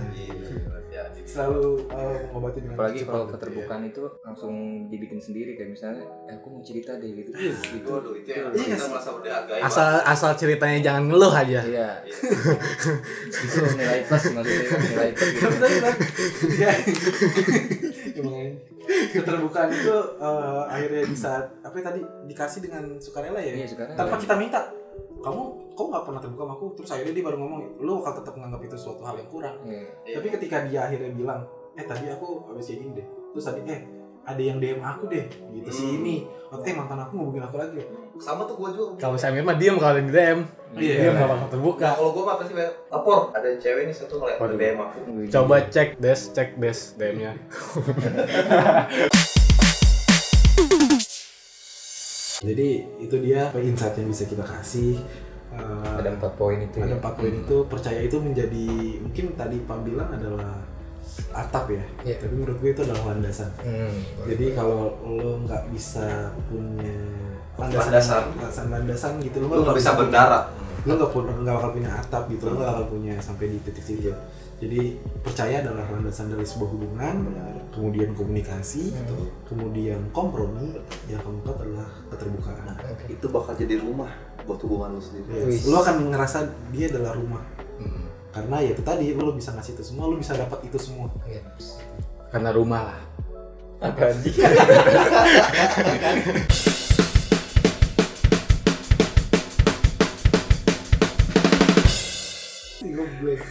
selalu 1.20 1.86
uh, 1.88 2.16
mengobati 2.28 2.58
dengan 2.60 2.74
apalagi 2.74 3.04
kalau 3.04 3.22
gitu. 3.22 3.32
keterbukaan 3.36 3.82
itu 3.84 4.02
langsung 4.20 4.54
dibikin 4.88 5.20
sendiri 5.20 5.54
kayak 5.54 5.70
misalnya 5.70 6.00
eh, 6.24 6.34
aku 6.34 6.48
mau 6.48 6.62
cerita 6.64 6.96
deh 6.96 7.10
gitu 7.12 7.30
gitu 7.34 7.86
Waduh, 7.86 8.14
itu 8.16 8.28
yang 8.28 8.48
Iya 8.48 8.64
kita 8.72 8.78
sih. 8.78 8.90
merasa 8.90 9.10
udah 9.12 9.32
agak 9.36 9.56
Asal 9.60 9.88
asal 10.04 10.30
ceritanya 10.34 10.78
jangan 10.80 11.02
ngeluh 11.06 11.30
aja. 11.30 11.60
iya 11.60 11.88
itu 13.44 13.58
nilai 13.76 14.00
plus 14.04 14.24
maksudnya 14.32 14.68
nilai 14.80 15.10
plus 15.12 15.34
gitu. 15.36 15.90
Ya, 16.56 16.72
keterbukaan 19.10 19.68
itu 19.70 19.90
uh, 20.16 20.64
akhirnya 20.66 21.02
bisa 21.04 21.30
apa 21.58 21.74
ya 21.74 21.84
tadi 21.84 22.00
dikasih 22.26 22.60
dengan 22.60 22.84
sukarela 22.96 23.38
ya? 23.38 23.54
Iya 23.54 23.66
sekarang 23.68 23.94
tanpa 23.94 24.16
kita 24.16 24.34
minta. 24.34 24.60
Kamu 25.18 25.40
kok 25.72 25.86
nggak 25.88 26.04
pernah 26.04 26.20
terbuka 26.20 26.42
sama 26.42 26.54
aku 26.54 26.66
terus 26.74 26.90
akhirnya 26.90 27.12
dia 27.12 27.24
baru 27.24 27.36
ngomong 27.36 27.58
lu 27.78 27.98
bakal 27.98 28.22
tetap 28.22 28.32
menganggap 28.34 28.60
itu 28.64 28.76
suatu 28.76 29.02
hal 29.02 29.14
yang 29.14 29.28
kurang. 29.28 29.56
Iya. 29.62 29.82
tapi 30.14 30.26
ketika 30.30 30.56
dia 30.64 30.80
akhirnya 30.84 31.10
bilang 31.10 31.40
eh 31.74 31.82
tadi 31.82 32.06
aku 32.08 32.46
habis 32.46 32.64
kayak 32.64 32.78
gini 32.80 32.92
deh. 32.94 33.06
Terus 33.30 33.44
tadi 33.44 33.60
eh 33.66 33.80
ada 34.22 34.42
yang 34.42 34.58
DM 34.58 34.78
aku 34.78 35.08
deh 35.08 35.24
gitu 35.52 35.70
si 35.70 35.84
Hmm. 35.84 35.96
ini. 35.98 36.16
Eh 36.60 36.72
mantan 36.72 36.98
aku 36.98 37.12
ngubungin 37.14 37.44
aku 37.44 37.56
lagi 37.56 37.82
sama 38.18 38.42
tuh 38.44 38.56
gue 38.56 38.68
juga 38.72 38.98
Kalau 38.98 39.14
saya 39.14 39.38
mah 39.38 39.54
diem 39.54 39.76
kalau 39.76 39.94
di 39.96 40.08
DM. 40.08 40.40
Iya. 40.70 40.94
Dia 41.00 41.10
nggak 41.12 41.28
bakal 41.28 41.48
terbuka. 41.48 41.80
Nah, 41.82 41.94
kalau 41.96 42.10
gue 42.12 42.22
mah 42.22 42.36
pasti 42.36 42.52
lapor 42.88 43.18
ada 43.32 43.48
cewek 43.56 43.82
nih 43.84 43.94
satu 43.94 44.14
ngeliat 44.18 44.38
Waduh. 44.38 44.56
DM 44.56 44.76
aku 44.76 44.98
Coba 45.28 45.56
cek 45.64 45.88
des, 45.96 46.20
cek 46.28 46.50
des 46.56 46.78
DM-nya. 46.94 47.32
jadi 52.38 52.68
itu 52.98 53.16
dia 53.18 53.50
insight 53.56 53.98
yang 53.98 54.08
bisa 54.08 54.24
kita 54.24 54.44
kasih 54.44 54.98
Uh, 55.48 55.96
ada 55.96 56.12
empat 56.12 56.36
poin 56.36 56.60
itu 56.60 56.76
ada 56.76 56.92
ya. 56.92 57.00
empat 57.00 57.16
poin 57.16 57.32
itu 57.32 57.56
percaya 57.66 58.04
itu 58.04 58.20
menjadi 58.20 58.68
mungkin 59.00 59.32
tadi 59.32 59.56
Pak 59.58 59.80
bilang 59.80 60.12
adalah 60.12 60.60
atap 61.32 61.72
ya 61.72 61.80
Iya. 62.04 62.20
tapi 62.20 62.36
menurut 62.36 62.60
gue 62.60 62.70
itu 62.70 62.84
adalah 62.84 63.10
landasan 63.10 63.48
Hmm. 63.58 63.96
jadi 64.28 64.52
kalau 64.52 64.92
lo 65.00 65.40
nggak 65.40 65.72
bisa 65.72 66.30
punya 66.46 67.00
Landasan. 67.58 68.38
landasan 68.38 68.66
landasan 68.70 69.12
gitu 69.18 69.42
lo 69.42 69.50
lu 69.50 69.66
nggak 69.66 69.82
bisa 69.82 69.98
berdarah. 69.98 70.46
lo 70.86 70.92
nggak 70.94 71.10
pun 71.10 71.26
nggak 71.26 71.54
bakal 71.58 71.70
punya 71.74 71.90
atap 71.90 72.22
gitu 72.30 72.42
lo 72.46 72.54
nggak 72.54 72.70
bakal 72.70 72.86
punya 72.94 73.14
sampai 73.18 73.50
di 73.50 73.58
titik 73.66 73.82
situ 73.82 74.14
jadi 74.58 74.98
percaya 75.22 75.62
adalah 75.62 75.86
landasan 75.86 76.34
dari 76.34 76.42
sebuah 76.42 76.70
hubungan 76.74 77.30
kemudian 77.70 78.10
komunikasi 78.18 78.90
kemudian 79.46 80.02
kompromi 80.10 80.74
yang 81.06 81.22
keempat 81.22 81.62
adalah 81.62 81.86
keterbukaan. 82.10 82.74
Itu 83.06 83.30
bakal 83.30 83.54
jadi 83.54 83.78
rumah 83.78 84.10
buat 84.42 84.58
hubungan 84.66 84.98
lu 84.98 85.02
sendiri. 85.02 85.46
Yes. 85.46 85.62
Lo 85.70 85.78
akan 85.78 86.10
ngerasa 86.10 86.50
dia 86.74 86.90
adalah 86.90 87.14
rumah. 87.14 87.42
Hmm. 87.78 88.10
karena 88.34 88.60
ya 88.60 88.70
itu 88.74 88.82
tadi 88.82 89.14
lo 89.14 89.32
bisa 89.34 89.54
ngasih 89.54 89.78
itu 89.78 89.84
semua 89.86 90.10
lo 90.10 90.18
bisa 90.18 90.34
dapat 90.34 90.58
itu 90.66 90.78
semua. 90.78 91.06
Karena 92.34 92.50
rumah 92.50 92.82
lah. 92.90 93.00
apa 93.78 94.10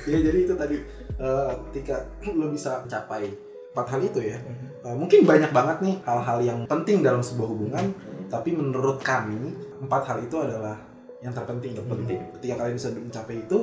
ya 0.07 0.19
jadi 0.21 0.39
itu 0.41 0.53
tadi 0.53 0.77
eh, 1.15 1.51
ketika 1.69 1.95
lo 2.33 2.47
bisa 2.49 2.81
mencapai 2.81 3.27
empat 3.69 3.87
hal 3.89 4.01
itu 4.01 4.19
ya 4.23 4.37
eh, 4.81 4.95
mungkin 4.95 5.19
banyak 5.23 5.51
banget 5.51 5.77
nih 5.81 5.95
hal-hal 6.01 6.39
yang 6.41 6.59
penting 6.65 6.99
dalam 6.99 7.19
sebuah 7.19 7.47
hubungan 7.47 7.85
tapi 8.27 8.51
menurut 8.51 8.99
kami 8.99 9.51
empat 9.77 10.01
hal 10.03 10.17
itu 10.19 10.35
adalah 10.35 10.75
yang 11.17 11.31
terpenting 11.31 11.73
terpenting 11.73 12.19
ketika 12.33 12.53
kalian 12.57 12.75
bisa 12.75 12.89
mencapai 12.89 13.37
itu 13.37 13.59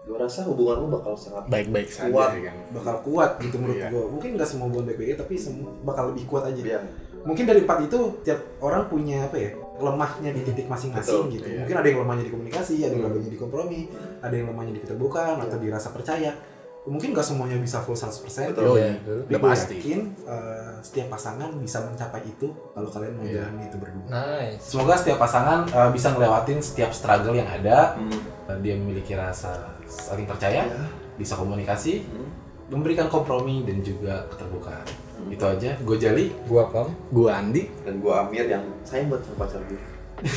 gue 0.00 0.16
rasa 0.16 0.42
hubungan 0.42 0.80
lu 0.80 0.88
bakal 0.90 1.12
sangat 1.12 1.44
Baik-baik 1.46 1.86
saja 1.86 2.08
Kuat. 2.08 2.30
ya 2.32 2.50
kan. 2.50 2.56
bakal 2.72 2.96
kuat 3.04 3.30
gitu 3.38 3.56
menurut 3.56 3.78
Iya. 3.78 3.88
gue 3.88 4.04
mungkin 4.08 4.30
nggak 4.34 4.48
semua 4.48 4.66
hubungan 4.66 4.86
baik-baik 4.88 5.16
tapi 5.16 5.34
sem- 5.36 5.68
bakal 5.80 6.10
lebih 6.10 6.24
kuat 6.26 6.44
aja 6.44 6.58
ya 6.58 6.80
mungkin 7.20 7.44
dari 7.44 7.60
empat 7.60 7.78
itu 7.84 7.98
tiap 8.22 8.40
orang 8.58 8.88
punya 8.88 9.28
apa 9.28 9.36
ya 9.36 9.50
lemahnya 9.80 10.30
di 10.30 10.40
titik 10.44 10.66
masing-masing 10.68 11.32
gitu 11.32 11.46
iya. 11.48 11.64
mungkin 11.64 11.76
ada 11.80 11.88
yang 11.88 11.98
lemahnya 12.04 12.24
di 12.28 12.32
komunikasi 12.32 12.74
ada 12.80 12.94
yang 12.94 13.04
lemahnya 13.08 13.30
di 13.32 13.40
kompromi 13.40 13.80
ada 14.20 14.34
yang 14.36 14.46
lemahnya 14.52 14.72
di 14.76 14.80
keterbukaan 14.84 15.36
atau 15.40 15.56
di 15.56 15.68
rasa 15.68 15.90
percaya 15.90 16.32
mungkin 16.80 17.12
nggak 17.12 17.22
semuanya 17.22 17.60
bisa 17.60 17.84
full 17.84 17.92
100% 17.92 18.56
Betul. 18.56 18.72
Yoi. 18.72 18.88
tapi 19.04 19.36
gue 19.36 19.40
pasti. 19.44 19.76
yakin 19.76 20.00
eh, 20.24 20.72
setiap 20.80 21.12
pasangan 21.12 21.52
bisa 21.60 21.84
mencapai 21.84 22.24
itu 22.24 22.48
kalau 22.72 22.88
kalian 22.88 23.12
mau 23.20 23.24
Iya. 23.28 23.44
jalani 23.44 23.62
itu 23.68 23.76
berdua 23.76 24.06
nice 24.08 24.64
Semoga 24.64 24.96
setiap 24.96 25.20
pasangan 25.20 25.68
uh, 25.68 25.92
bisa 25.92 26.08
ngelewatin 26.16 26.56
setiap 26.64 26.88
struggle 26.96 27.36
yang 27.36 27.44
ada. 27.44 28.00
Hmm. 28.00 28.16
Uh, 28.48 28.56
Dia 28.64 28.80
memiliki 28.80 29.12
rasa 29.12 29.76
saling 29.84 30.24
percaya, 30.24 30.64
Ya. 30.64 30.80
bisa 31.20 31.36
komunikasi, 31.36 32.00
Hmm. 32.08 32.32
memberikan 32.72 33.12
kompromi 33.12 33.60
dan 33.68 33.84
juga 33.84 34.24
keterbukaan. 34.32 34.86
Itu 35.28 35.44
aja. 35.44 35.70
Gue 35.84 35.96
Jali. 36.00 36.32
gua 36.48 36.64
pam 36.72 36.88
Gua 37.12 37.36
Andi. 37.36 37.68
dan 37.84 38.00
gue 38.00 38.12
Amir 38.12 38.46
yang 38.48 38.64
sayang 38.86 39.12
buat 39.12 39.20
sama 39.20 39.44
pacar 39.44 39.60
gue 39.68 39.80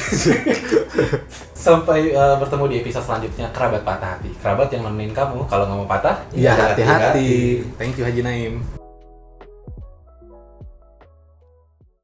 Sampai 1.65 2.15
uh, 2.15 2.39
bertemu 2.39 2.65
di 2.71 2.75
episode 2.83 3.03
selanjutnya 3.03 3.47
kerabat 3.51 3.83
patah 3.83 4.15
hati. 4.15 4.31
Kerabat 4.39 4.71
yang 4.71 4.87
nemenin 4.87 5.11
kamu 5.11 5.43
kalau 5.47 5.67
nggak 5.67 5.79
mau 5.79 5.87
patah. 5.87 6.23
Iya 6.31 6.55
Iya, 6.55 6.63
hati-hati. 6.75 7.31
Thank 7.75 7.99
you 7.99 8.03
Haji 8.07 8.21
Naim. 8.23 8.82